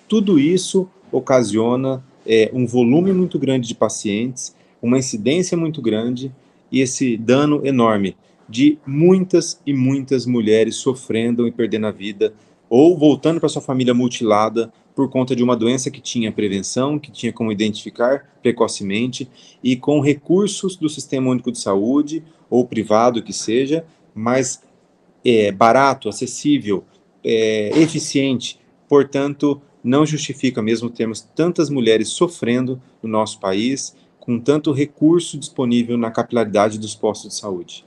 tudo 0.09 0.37
isso 0.37 0.89
ocasiona 1.13 2.03
é, 2.27 2.51
um 2.53 2.67
volume 2.67 3.13
muito 3.13 3.39
grande 3.39 3.69
de 3.69 3.75
pacientes, 3.75 4.55
uma 4.83 4.99
incidência 4.99 5.57
muito 5.57 5.81
grande 5.81 6.33
e 6.73 6.81
esse 6.81 7.17
dano 7.17 7.65
enorme 7.65 8.17
de 8.49 8.79
muitas 8.85 9.61
e 9.65 9.73
muitas 9.73 10.27
mulheres 10.27 10.75
sofrendo 10.77 11.47
e 11.47 11.53
perdendo 11.53 11.87
a 11.87 11.93
vida 11.93 12.35
ou 12.69 12.99
voltando 12.99 13.39
para 13.39 13.49
sua 13.49 13.63
família 13.63 13.95
mutilada 13.95 14.73
por 15.01 15.09
conta 15.09 15.35
de 15.35 15.43
uma 15.43 15.57
doença 15.57 15.91
que 15.91 15.99
tinha 15.99 16.31
prevenção, 16.31 16.99
que 16.99 17.11
tinha 17.11 17.33
como 17.33 17.51
identificar 17.51 18.37
precocemente 18.43 19.27
e 19.65 19.75
com 19.75 19.99
recursos 19.99 20.77
do 20.77 20.91
Sistema 20.91 21.31
Único 21.31 21.51
de 21.51 21.59
Saúde 21.59 22.23
ou 22.51 22.67
privado 22.67 23.23
que 23.23 23.33
seja, 23.33 23.87
mais 24.15 24.63
é, 25.25 25.51
barato, 25.51 26.07
acessível, 26.07 26.85
é, 27.25 27.71
eficiente. 27.81 28.61
Portanto, 28.87 29.63
não 29.83 30.05
justifica 30.05 30.61
mesmo 30.61 30.91
termos 30.91 31.23
tantas 31.23 31.71
mulheres 31.71 32.11
sofrendo 32.11 32.79
no 33.03 33.09
nosso 33.09 33.41
país, 33.41 33.97
com 34.19 34.39
tanto 34.39 34.71
recurso 34.71 35.39
disponível 35.39 35.97
na 35.97 36.11
capilaridade 36.11 36.79
dos 36.79 36.95
postos 36.95 37.31
de 37.31 37.37
saúde. 37.37 37.87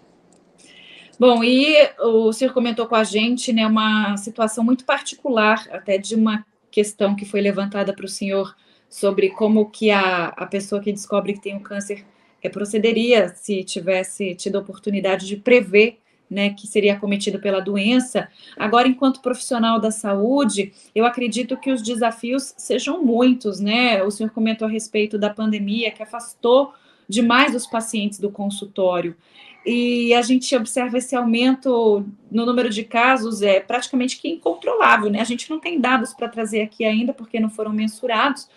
Bom, 1.19 1.43
e 1.43 1.75
o 1.99 2.33
senhor 2.33 2.55
comentou 2.55 2.87
com 2.87 2.95
a 2.95 3.03
gente 3.03 3.53
né, 3.53 3.67
uma 3.67 4.17
situação 4.17 4.63
muito 4.63 4.83
particular, 4.83 5.67
até 5.71 5.99
de 5.99 6.15
uma 6.15 6.43
questão 6.73 7.15
que 7.15 7.23
foi 7.23 7.39
levantada 7.39 7.93
para 7.93 8.05
o 8.05 8.09
senhor 8.09 8.55
sobre 8.89 9.29
como 9.29 9.69
que 9.69 9.91
a, 9.91 10.29
a 10.29 10.45
pessoa 10.47 10.81
que 10.81 10.91
descobre 10.91 11.33
que 11.33 11.41
tem 11.41 11.55
um 11.55 11.59
câncer 11.59 12.03
é, 12.41 12.49
procederia 12.49 13.29
se 13.29 13.63
tivesse 13.63 14.33
tido 14.33 14.57
a 14.57 14.61
oportunidade 14.61 15.27
de 15.27 15.37
prever 15.37 15.99
né, 16.27 16.49
que 16.49 16.65
seria 16.65 16.99
cometido 16.99 17.39
pela 17.39 17.59
doença. 17.59 18.27
Agora, 18.57 18.87
enquanto 18.87 19.21
profissional 19.21 19.79
da 19.79 19.91
saúde, 19.91 20.73
eu 20.95 21.05
acredito 21.05 21.55
que 21.55 21.71
os 21.71 21.83
desafios 21.83 22.55
sejam 22.57 23.03
muitos, 23.03 23.59
né? 23.59 24.01
O 24.01 24.09
senhor 24.09 24.31
comentou 24.31 24.67
a 24.67 24.71
respeito 24.71 25.19
da 25.19 25.29
pandemia 25.29 25.91
que 25.91 26.01
afastou 26.01 26.73
demais 27.07 27.53
os 27.53 27.67
pacientes 27.67 28.19
do 28.19 28.31
consultório. 28.31 29.15
E 29.65 30.13
a 30.13 30.21
gente 30.21 30.53
observa 30.55 30.97
esse 30.97 31.15
aumento 31.15 32.05
no 32.29 32.45
número 32.45 32.69
de 32.69 32.83
casos 32.83 33.41
é 33.41 33.61
praticamente 33.61 34.19
que 34.19 34.27
incontrolável, 34.27 35.09
né? 35.09 35.21
A 35.21 35.25
gente 35.25 35.49
não 35.49 35.59
tem 35.59 35.79
dados 35.79 36.13
para 36.13 36.27
trazer 36.27 36.61
aqui 36.61 36.83
ainda 36.83 37.13
porque 37.13 37.39
não 37.39 37.49
foram 37.49 37.71
mensurados, 37.71 38.49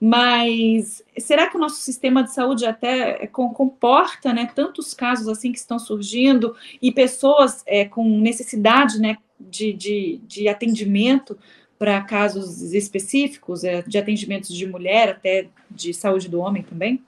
mas 0.00 1.02
será 1.18 1.48
que 1.48 1.56
o 1.56 1.60
nosso 1.60 1.80
sistema 1.80 2.22
de 2.22 2.32
saúde 2.32 2.66
até 2.66 3.26
comporta 3.26 4.32
né, 4.32 4.48
tantos 4.54 4.94
casos 4.94 5.26
assim 5.28 5.50
que 5.50 5.58
estão 5.58 5.78
surgindo 5.78 6.54
e 6.80 6.92
pessoas 6.92 7.62
é, 7.66 7.84
com 7.84 8.20
necessidade 8.20 9.00
né, 9.00 9.16
de, 9.40 9.72
de, 9.72 10.20
de 10.24 10.48
atendimento 10.48 11.36
para 11.78 12.00
casos 12.02 12.62
específicos, 12.72 13.64
é, 13.64 13.82
de 13.82 13.98
atendimentos 13.98 14.54
de 14.54 14.66
mulher, 14.66 15.08
até 15.08 15.48
de 15.68 15.92
saúde 15.92 16.28
do 16.28 16.38
homem 16.38 16.62
também? 16.62 17.02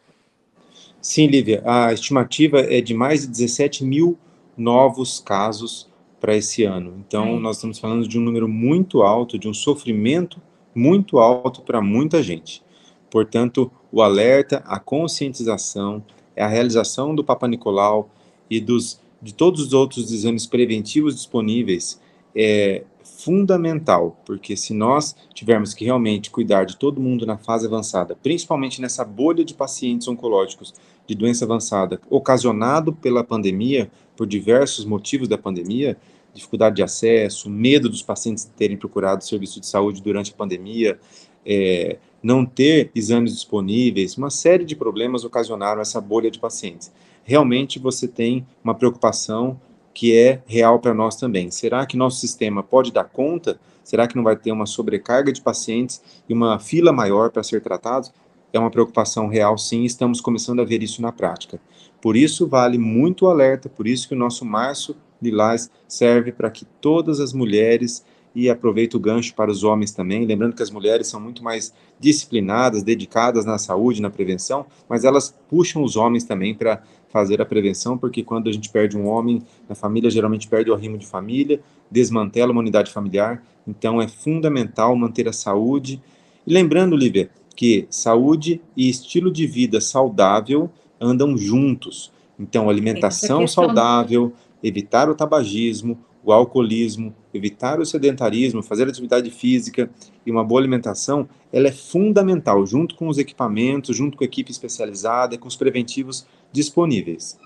Sim, 1.08 1.28
Lívia, 1.28 1.62
a 1.64 1.92
estimativa 1.92 2.58
é 2.58 2.80
de 2.80 2.92
mais 2.92 3.20
de 3.20 3.28
17 3.28 3.84
mil 3.84 4.18
novos 4.58 5.20
casos 5.20 5.88
para 6.20 6.34
esse 6.34 6.64
ano. 6.64 6.94
Então, 6.98 7.36
é. 7.36 7.38
nós 7.38 7.58
estamos 7.58 7.78
falando 7.78 8.08
de 8.08 8.18
um 8.18 8.22
número 8.22 8.48
muito 8.48 9.02
alto, 9.02 9.38
de 9.38 9.46
um 9.46 9.54
sofrimento 9.54 10.42
muito 10.74 11.20
alto 11.20 11.62
para 11.62 11.80
muita 11.80 12.20
gente. 12.24 12.60
Portanto, 13.08 13.70
o 13.92 14.02
alerta, 14.02 14.64
a 14.66 14.80
conscientização, 14.80 16.04
é 16.34 16.42
a 16.42 16.48
realização 16.48 17.14
do 17.14 17.22
Papa 17.22 17.46
Nicolau 17.46 18.10
e 18.50 18.60
dos, 18.60 19.00
de 19.22 19.32
todos 19.32 19.60
os 19.60 19.72
outros 19.72 20.10
exames 20.10 20.44
preventivos 20.44 21.14
disponíveis 21.14 22.00
é 22.34 22.82
fundamental, 23.16 24.20
porque 24.26 24.56
se 24.56 24.74
nós 24.74 25.16
tivermos 25.32 25.72
que 25.72 25.84
realmente 25.84 26.30
cuidar 26.30 26.64
de 26.64 26.76
todo 26.76 27.00
mundo 27.00 27.24
na 27.24 27.38
fase 27.38 27.66
avançada, 27.66 28.16
principalmente 28.22 28.80
nessa 28.80 29.04
bolha 29.04 29.44
de 29.44 29.54
pacientes 29.54 30.06
oncológicos 30.06 30.74
de 31.06 31.14
doença 31.14 31.44
avançada, 31.44 32.00
ocasionado 32.10 32.92
pela 32.92 33.24
pandemia, 33.24 33.90
por 34.16 34.26
diversos 34.26 34.84
motivos 34.84 35.28
da 35.28 35.38
pandemia, 35.38 35.96
dificuldade 36.34 36.76
de 36.76 36.82
acesso, 36.82 37.48
medo 37.48 37.88
dos 37.88 38.02
pacientes 38.02 38.44
terem 38.56 38.76
procurado 38.76 39.24
serviço 39.24 39.60
de 39.60 39.66
saúde 39.66 40.02
durante 40.02 40.32
a 40.32 40.36
pandemia, 40.36 40.98
é, 41.44 41.96
não 42.22 42.44
ter 42.44 42.90
exames 42.94 43.32
disponíveis, 43.32 44.16
uma 44.16 44.30
série 44.30 44.64
de 44.64 44.76
problemas 44.76 45.24
ocasionaram 45.24 45.80
essa 45.80 46.00
bolha 46.00 46.30
de 46.30 46.38
pacientes. 46.38 46.92
Realmente 47.24 47.78
você 47.78 48.06
tem 48.06 48.46
uma 48.62 48.74
preocupação 48.74 49.58
que 49.96 50.14
é 50.14 50.42
real 50.46 50.78
para 50.78 50.92
nós 50.92 51.16
também. 51.16 51.50
Será 51.50 51.86
que 51.86 51.96
nosso 51.96 52.20
sistema 52.20 52.62
pode 52.62 52.92
dar 52.92 53.04
conta? 53.04 53.58
Será 53.82 54.06
que 54.06 54.14
não 54.14 54.22
vai 54.22 54.36
ter 54.36 54.52
uma 54.52 54.66
sobrecarga 54.66 55.32
de 55.32 55.40
pacientes 55.40 56.02
e 56.28 56.34
uma 56.34 56.58
fila 56.58 56.92
maior 56.92 57.30
para 57.30 57.42
ser 57.42 57.62
tratados? 57.62 58.12
É 58.52 58.58
uma 58.58 58.70
preocupação 58.70 59.26
real, 59.26 59.56
sim, 59.56 59.84
estamos 59.84 60.20
começando 60.20 60.60
a 60.60 60.66
ver 60.66 60.82
isso 60.82 61.00
na 61.00 61.12
prática. 61.12 61.58
Por 61.98 62.14
isso, 62.14 62.46
vale 62.46 62.76
muito 62.76 63.24
o 63.24 63.30
alerta, 63.30 63.70
por 63.70 63.86
isso 63.86 64.06
que 64.06 64.14
o 64.14 64.18
nosso 64.18 64.44
Março 64.44 64.94
Lilás 65.20 65.70
serve 65.88 66.30
para 66.30 66.50
que 66.50 66.66
todas 66.78 67.18
as 67.18 67.32
mulheres 67.32 68.04
e 68.34 68.50
aproveito 68.50 68.96
o 68.96 69.00
gancho 69.00 69.34
para 69.34 69.50
os 69.50 69.64
homens 69.64 69.92
também, 69.92 70.26
lembrando 70.26 70.54
que 70.54 70.62
as 70.62 70.70
mulheres 70.70 71.06
são 71.06 71.18
muito 71.18 71.42
mais 71.42 71.72
disciplinadas, 71.98 72.82
dedicadas 72.82 73.46
na 73.46 73.56
saúde, 73.56 74.02
na 74.02 74.10
prevenção, 74.10 74.66
mas 74.86 75.04
elas 75.04 75.34
puxam 75.48 75.82
os 75.82 75.96
homens 75.96 76.22
também 76.22 76.54
para 76.54 76.82
fazer 77.16 77.40
a 77.40 77.46
prevenção, 77.46 77.96
porque 77.96 78.22
quando 78.22 78.50
a 78.50 78.52
gente 78.52 78.68
perde 78.68 78.94
um 78.94 79.06
homem 79.06 79.42
na 79.66 79.74
família, 79.74 80.10
geralmente 80.10 80.46
perde 80.46 80.70
o 80.70 80.74
arrimo 80.74 80.98
de 80.98 81.06
família, 81.06 81.62
desmantela 81.90 82.52
uma 82.52 82.60
unidade 82.60 82.92
familiar, 82.92 83.42
então 83.66 84.02
é 84.02 84.06
fundamental 84.06 84.94
manter 84.94 85.26
a 85.26 85.32
saúde. 85.32 85.98
E 86.46 86.52
lembrando, 86.52 86.94
Lívia, 86.94 87.30
que 87.56 87.86
saúde 87.88 88.60
e 88.76 88.90
estilo 88.90 89.32
de 89.32 89.46
vida 89.46 89.80
saudável 89.80 90.70
andam 91.00 91.38
juntos. 91.38 92.12
Então, 92.38 92.68
alimentação 92.68 93.46
saudável, 93.46 94.34
evitar 94.62 95.08
o 95.08 95.14
tabagismo, 95.14 95.98
o 96.26 96.32
alcoolismo, 96.32 97.14
evitar 97.32 97.78
o 97.78 97.86
sedentarismo, 97.86 98.60
fazer 98.60 98.88
atividade 98.88 99.30
física 99.30 99.88
e 100.26 100.30
uma 100.30 100.42
boa 100.42 100.60
alimentação, 100.60 101.28
ela 101.52 101.68
é 101.68 101.72
fundamental, 101.72 102.66
junto 102.66 102.96
com 102.96 103.06
os 103.06 103.16
equipamentos, 103.16 103.96
junto 103.96 104.16
com 104.16 104.24
a 104.24 104.26
equipe 104.26 104.50
especializada, 104.50 105.38
com 105.38 105.46
os 105.46 105.54
preventivos 105.54 106.26
disponíveis. 106.52 107.38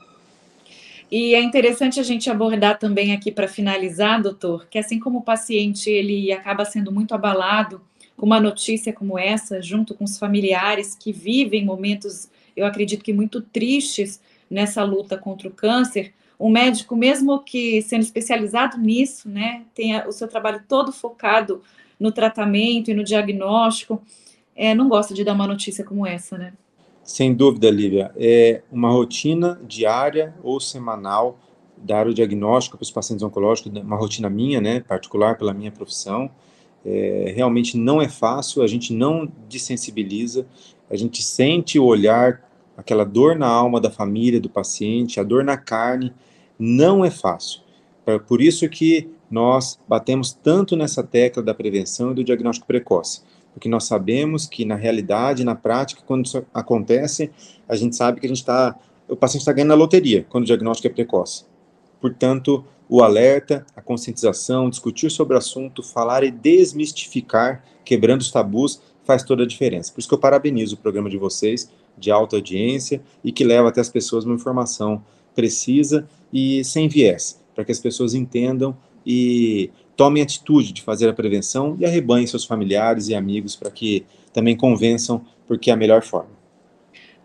E 1.13 1.35
é 1.35 1.43
interessante 1.43 2.01
a 2.01 2.03
gente 2.03 2.31
abordar 2.31 2.79
também 2.79 3.13
aqui 3.13 3.31
para 3.31 3.47
finalizar, 3.47 4.23
doutor, 4.23 4.67
que 4.71 4.79
assim 4.79 4.99
como 4.99 5.19
o 5.19 5.23
paciente 5.23 5.91
ele 5.91 6.33
acaba 6.33 6.65
sendo 6.65 6.91
muito 6.91 7.15
abalado 7.15 7.83
com 8.17 8.25
uma 8.25 8.41
notícia 8.41 8.95
como 8.95 9.19
essa, 9.19 9.61
junto 9.61 9.95
com 9.95 10.05
os 10.05 10.19
familiares 10.19 10.95
que 10.95 11.13
vivem 11.13 11.67
momentos, 11.67 12.31
eu 12.57 12.65
acredito 12.65 13.05
que 13.05 13.13
muito 13.13 13.43
tristes 13.43 14.23
nessa 14.49 14.83
luta 14.85 15.19
contra 15.19 15.49
o 15.49 15.51
câncer, 15.51 16.15
um 16.41 16.49
médico, 16.49 16.97
mesmo 16.97 17.39
que 17.41 17.83
sendo 17.83 18.01
especializado 18.01 18.79
nisso, 18.79 19.29
né, 19.29 19.65
tenha 19.75 20.09
o 20.09 20.13
seu 20.13 20.27
trabalho 20.27 20.63
todo 20.67 20.91
focado 20.91 21.61
no 21.99 22.11
tratamento 22.11 22.91
e 22.91 22.95
no 22.95 23.05
diagnóstico, 23.05 24.01
é, 24.57 24.75
não 24.75 24.89
gosta 24.89 25.13
de 25.13 25.23
dar 25.23 25.35
uma 25.35 25.47
notícia 25.47 25.85
como 25.85 26.07
essa, 26.07 26.39
né? 26.39 26.55
Sem 27.05 27.35
dúvida, 27.35 27.71
Lívia. 27.71 28.11
É 28.17 28.63
uma 28.73 28.91
rotina 28.91 29.61
diária 29.67 30.35
ou 30.43 30.59
semanal 30.59 31.39
dar 31.77 32.07
o 32.07 32.15
diagnóstico 32.15 32.77
para 32.77 32.85
os 32.85 32.91
pacientes 32.91 33.23
oncológicos, 33.23 33.73
uma 33.83 33.97
rotina 33.97 34.31
minha, 34.31 34.61
né, 34.61 34.81
particular 34.81 35.37
pela 35.37 35.53
minha 35.53 35.71
profissão, 35.71 36.31
é, 36.85 37.33
realmente 37.35 37.77
não 37.77 38.01
é 38.01 38.09
fácil, 38.09 38.63
a 38.63 38.67
gente 38.67 38.93
não 38.93 39.31
desensibiliza, 39.49 40.47
a 40.91 40.97
gente 40.97 41.23
sente 41.23 41.79
o 41.79 41.85
olhar, 41.85 42.43
aquela 42.77 43.05
dor 43.05 43.37
na 43.37 43.47
alma 43.47 43.81
da 43.81 43.91
família, 43.91 44.41
do 44.41 44.49
paciente, 44.49 45.21
a 45.21 45.23
dor 45.23 45.45
na 45.45 45.57
carne, 45.57 46.13
não 46.61 47.03
é 47.03 47.11
fácil. 47.11 47.63
Por 48.29 48.43
isso 48.43 48.69
que 48.69 49.09
nós 49.31 49.79
batemos 49.89 50.33
tanto 50.33 50.77
nessa 50.77 51.03
tecla 51.03 51.43
da 51.43 51.55
prevenção 51.55 52.11
e 52.11 52.15
do 52.15 52.25
diagnóstico 52.25 52.67
precoce, 52.67 53.23
porque 53.55 53.69
nós 53.69 53.85
sabemos 53.85 54.47
que 54.47 54.65
na 54.65 54.75
realidade, 54.75 55.45
na 55.45 55.55
prática, 55.55 56.03
quando 56.05 56.27
isso 56.27 56.45
acontece, 56.53 57.31
a 57.69 57.77
gente 57.77 57.97
sabe 57.97 58.21
que 58.21 58.27
a 58.27 58.29
gente 58.29 58.41
está, 58.41 58.77
o 59.09 59.17
paciente 59.17 59.43
está 59.43 59.53
ganhando 59.53 59.71
na 59.71 59.75
loteria 59.75 60.27
quando 60.29 60.43
o 60.45 60.47
diagnóstico 60.47 60.89
é 60.89 60.91
precoce. 60.91 61.45
Portanto, 62.01 62.65
o 62.89 63.03
alerta, 63.03 63.65
a 63.77 63.81
conscientização, 63.81 64.69
discutir 64.69 65.11
sobre 65.11 65.35
o 65.35 65.39
assunto, 65.39 65.83
falar 65.83 66.25
e 66.25 66.31
desmistificar, 66.31 67.65
quebrando 67.85 68.21
os 68.21 68.31
tabus, 68.31 68.83
faz 69.05 69.23
toda 69.23 69.45
a 69.45 69.47
diferença. 69.47 69.93
Por 69.93 70.01
isso 70.01 70.09
que 70.09 70.15
eu 70.15 70.19
parabenizo 70.19 70.75
o 70.75 70.79
programa 70.79 71.09
de 71.09 71.17
vocês, 71.17 71.71
de 71.97 72.11
alta 72.11 72.37
audiência, 72.37 73.01
e 73.23 73.31
que 73.31 73.45
leva 73.45 73.69
até 73.69 73.81
as 73.81 73.89
pessoas 73.89 74.25
uma 74.25 74.35
informação 74.35 75.03
precisa 75.35 76.09
e 76.33 76.65
sem 76.65 76.89
viés, 76.89 77.43
para 77.55 77.65
que 77.65 77.73
as 77.73 77.79
pessoas 77.79 78.15
entendam 78.15 78.77
e 79.05 79.71
tomem 79.97 80.23
atitude 80.23 80.73
de 80.73 80.83
fazer 80.83 81.09
a 81.09 81.13
prevenção 81.13 81.77
e 81.79 81.85
arrebanhem 81.85 82.27
seus 82.27 82.45
familiares 82.45 83.09
e 83.09 83.15
amigos 83.15 83.57
para 83.57 83.71
que 83.71 84.05
também 84.33 84.57
convençam, 84.57 85.25
porque 85.47 85.71
é 85.71 85.75
a 85.75 85.77
melhor 85.77 86.03
forma. 86.03 86.41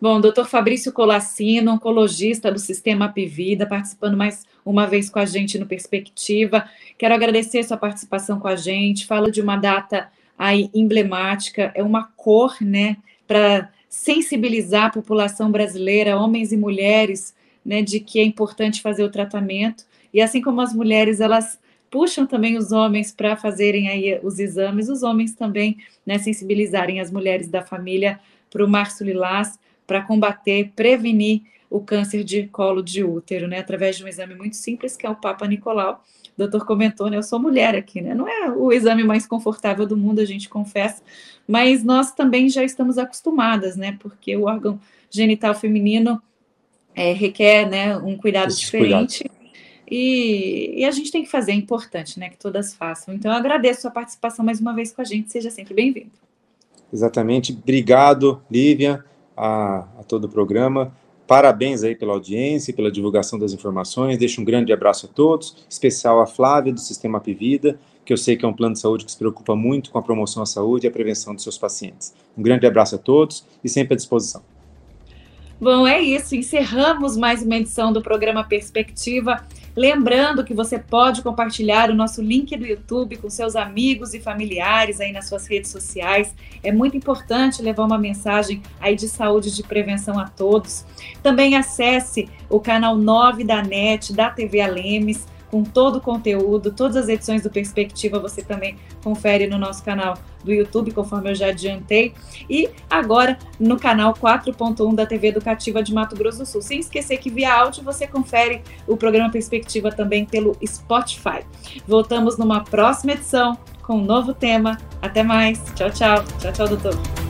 Bom, 0.01 0.19
doutor 0.19 0.45
Fabrício 0.45 0.91
Colassino, 0.91 1.71
oncologista 1.71 2.51
do 2.51 2.59
Sistema 2.59 3.05
Apivida, 3.05 3.65
participando 3.65 4.17
mais 4.17 4.43
uma 4.65 4.85
vez 4.85 5.09
com 5.09 5.19
a 5.19 5.25
gente 5.25 5.57
no 5.57 5.65
Perspectiva. 5.65 6.69
Quero 6.97 7.13
agradecer 7.13 7.63
sua 7.63 7.77
participação 7.77 8.39
com 8.39 8.47
a 8.47 8.57
gente. 8.57 9.05
Falo 9.05 9.31
de 9.31 9.41
uma 9.41 9.55
data 9.55 10.09
aí 10.37 10.69
emblemática, 10.73 11.71
é 11.73 11.81
uma 11.81 12.03
cor, 12.03 12.57
né, 12.59 12.97
para 13.25 13.69
sensibilizar 13.87 14.87
a 14.87 14.89
população 14.89 15.49
brasileira, 15.49 16.17
homens 16.17 16.51
e 16.51 16.57
mulheres, 16.57 17.33
né, 17.65 17.81
de 17.81 17.99
que 17.99 18.19
é 18.19 18.23
importante 18.23 18.81
fazer 18.81 19.03
o 19.03 19.09
tratamento. 19.09 19.85
E 20.13 20.21
assim 20.21 20.41
como 20.41 20.61
as 20.61 20.73
mulheres, 20.73 21.19
elas 21.19 21.59
puxam 21.89 22.25
também 22.25 22.57
os 22.57 22.71
homens 22.71 23.11
para 23.11 23.35
fazerem 23.35 23.87
aí 23.87 24.19
os 24.21 24.37
exames, 24.37 24.89
os 24.89 25.01
homens 25.01 25.33
também, 25.33 25.77
né, 26.05 26.19
sensibilizarem 26.19 26.99
as 26.99 27.11
mulheres 27.11 27.47
da 27.47 27.61
família 27.61 28.19
para 28.49 28.63
o 28.63 28.67
Março 28.67 29.03
Lilás, 29.03 29.57
para 29.87 30.01
combater, 30.01 30.71
prevenir 30.75 31.41
o 31.69 31.79
câncer 31.79 32.23
de 32.23 32.47
colo 32.47 32.81
de 32.81 33.03
útero, 33.03 33.47
né, 33.47 33.59
através 33.59 33.97
de 33.97 34.03
um 34.03 34.07
exame 34.07 34.35
muito 34.35 34.55
simples, 34.55 34.95
que 34.95 35.05
é 35.05 35.09
o 35.09 35.15
Papa 35.15 35.47
Nicolau. 35.47 36.03
O 36.35 36.37
doutor 36.37 36.65
comentou, 36.65 37.09
né, 37.09 37.17
eu 37.17 37.23
sou 37.23 37.39
mulher 37.39 37.75
aqui, 37.75 38.01
né, 38.01 38.13
não 38.13 38.27
é 38.27 38.51
o 38.51 38.71
exame 38.71 39.03
mais 39.03 39.25
confortável 39.25 39.85
do 39.85 39.97
mundo, 39.97 40.19
a 40.19 40.25
gente 40.25 40.49
confessa, 40.49 41.01
mas 41.47 41.83
nós 41.83 42.11
também 42.11 42.49
já 42.49 42.63
estamos 42.63 42.97
acostumadas, 42.97 43.75
né, 43.75 43.97
porque 43.99 44.35
o 44.35 44.45
órgão 44.45 44.79
genital 45.09 45.55
feminino 45.55 46.21
é, 46.95 47.11
requer, 47.11 47.69
né, 47.69 47.97
um 47.97 48.17
cuidado 48.17 48.49
Esse 48.49 48.61
diferente. 48.61 49.19
Cuidado. 49.19 49.35
E, 49.89 50.73
e, 50.77 50.85
a 50.85 50.91
gente 50.91 51.11
tem 51.11 51.23
que 51.23 51.29
fazer, 51.29 51.51
é 51.51 51.55
importante, 51.55 52.19
né, 52.19 52.29
que 52.29 52.37
todas 52.37 52.73
façam. 52.73 53.13
Então, 53.13 53.31
eu 53.31 53.37
agradeço 53.37 53.79
a 53.79 53.81
sua 53.81 53.91
participação 53.91 54.43
mais 54.43 54.59
uma 54.59 54.73
vez 54.73 54.91
com 54.91 55.01
a 55.01 55.05
gente, 55.05 55.31
seja 55.31 55.51
sempre 55.51 55.75
bem-vindo. 55.75 56.11
Exatamente, 56.91 57.51
obrigado, 57.51 58.41
Lívia, 58.49 59.03
a, 59.37 59.87
a 59.99 60.03
todo 60.07 60.25
o 60.25 60.29
programa. 60.29 60.91
Parabéns 61.27 61.83
aí 61.83 61.95
pela 61.95 62.13
audiência 62.13 62.71
e 62.71 62.73
pela 62.73 62.91
divulgação 62.91 63.37
das 63.37 63.51
informações. 63.51 64.17
Deixo 64.17 64.41
um 64.41 64.45
grande 64.45 64.71
abraço 64.71 65.07
a 65.07 65.09
todos, 65.09 65.65
especial 65.69 66.21
a 66.21 66.27
Flávia 66.27 66.71
do 66.71 66.79
Sistema 66.79 67.17
Apivida, 67.17 67.79
que 68.05 68.13
eu 68.13 68.17
sei 68.17 68.37
que 68.37 68.45
é 68.45 68.47
um 68.47 68.53
plano 68.53 68.73
de 68.73 68.79
saúde 68.79 69.05
que 69.05 69.11
se 69.11 69.17
preocupa 69.17 69.55
muito 69.55 69.89
com 69.89 69.97
a 69.97 70.03
promoção 70.03 70.43
à 70.43 70.45
saúde 70.45 70.85
e 70.85 70.87
a 70.87 70.91
prevenção 70.91 71.33
dos 71.33 71.43
seus 71.43 71.57
pacientes. 71.57 72.13
Um 72.37 72.43
grande 72.43 72.67
abraço 72.67 72.95
a 72.95 72.99
todos 72.99 73.43
e 73.63 73.69
sempre 73.69 73.95
à 73.95 73.97
disposição. 73.97 74.43
Bom, 75.59 75.87
é 75.87 76.01
isso. 76.01 76.35
Encerramos 76.35 77.15
mais 77.15 77.41
uma 77.41 77.55
edição 77.55 77.93
do 77.93 78.01
programa 78.01 78.43
Perspectiva. 78.43 79.41
Lembrando 79.73 80.43
que 80.43 80.53
você 80.53 80.77
pode 80.77 81.21
compartilhar 81.21 81.89
o 81.89 81.93
nosso 81.93 82.21
link 82.21 82.57
do 82.57 82.65
YouTube 82.65 83.15
com 83.15 83.29
seus 83.29 83.55
amigos 83.55 84.13
e 84.13 84.19
familiares 84.19 84.99
aí 84.99 85.13
nas 85.13 85.29
suas 85.29 85.47
redes 85.47 85.71
sociais. 85.71 86.35
É 86.61 86.73
muito 86.73 86.97
importante 86.97 87.61
levar 87.61 87.85
uma 87.85 87.97
mensagem 87.97 88.61
aí 88.81 88.97
de 88.97 89.07
saúde 89.07 89.47
e 89.47 89.51
de 89.53 89.63
prevenção 89.63 90.19
a 90.19 90.27
todos. 90.27 90.85
Também 91.23 91.55
acesse 91.55 92.27
o 92.49 92.59
canal 92.59 92.97
9 92.97 93.45
da 93.45 93.61
NET, 93.61 94.11
da 94.11 94.29
TV 94.29 94.59
Alemes 94.59 95.25
com 95.49 95.63
todo 95.63 95.97
o 95.97 96.01
conteúdo, 96.01 96.71
todas 96.71 96.95
as 96.95 97.07
edições 97.07 97.41
do 97.41 97.49
Perspectiva 97.49 98.19
você 98.19 98.41
também 98.41 98.77
confere 99.03 99.47
no 99.47 99.57
nosso 99.57 99.83
canal 99.83 100.17
do 100.43 100.51
YouTube, 100.51 100.91
conforme 100.91 101.31
eu 101.31 101.35
já 101.35 101.47
adiantei, 101.47 102.13
e 102.49 102.69
agora 102.89 103.37
no 103.59 103.77
canal 103.77 104.13
4.1 104.13 104.93
da 104.95 105.05
TV 105.05 105.29
Educativa 105.29 105.81
de 105.81 105.93
Mato 105.93 106.15
Grosso 106.15 106.39
do 106.39 106.45
Sul. 106.45 106.61
Sem 106.61 106.79
esquecer 106.79 107.17
que 107.17 107.29
via 107.29 107.53
áudio 107.53 107.83
você 107.83 108.05
confere 108.05 108.61
o 108.87 108.95
programa 108.95 109.31
Perspectiva 109.31 109.91
também 109.91 110.25
pelo 110.25 110.55
Spotify. 110.65 111.43
Voltamos 111.87 112.37
numa 112.37 112.63
próxima 112.63 113.13
edição 113.13 113.57
com 113.81 113.97
um 113.97 114.05
novo 114.05 114.33
tema. 114.33 114.77
Até 115.01 115.23
mais. 115.23 115.61
Tchau, 115.75 115.89
tchau. 115.91 116.23
Tchau, 116.39 116.51
tchau, 116.51 116.67
doutor. 116.67 117.24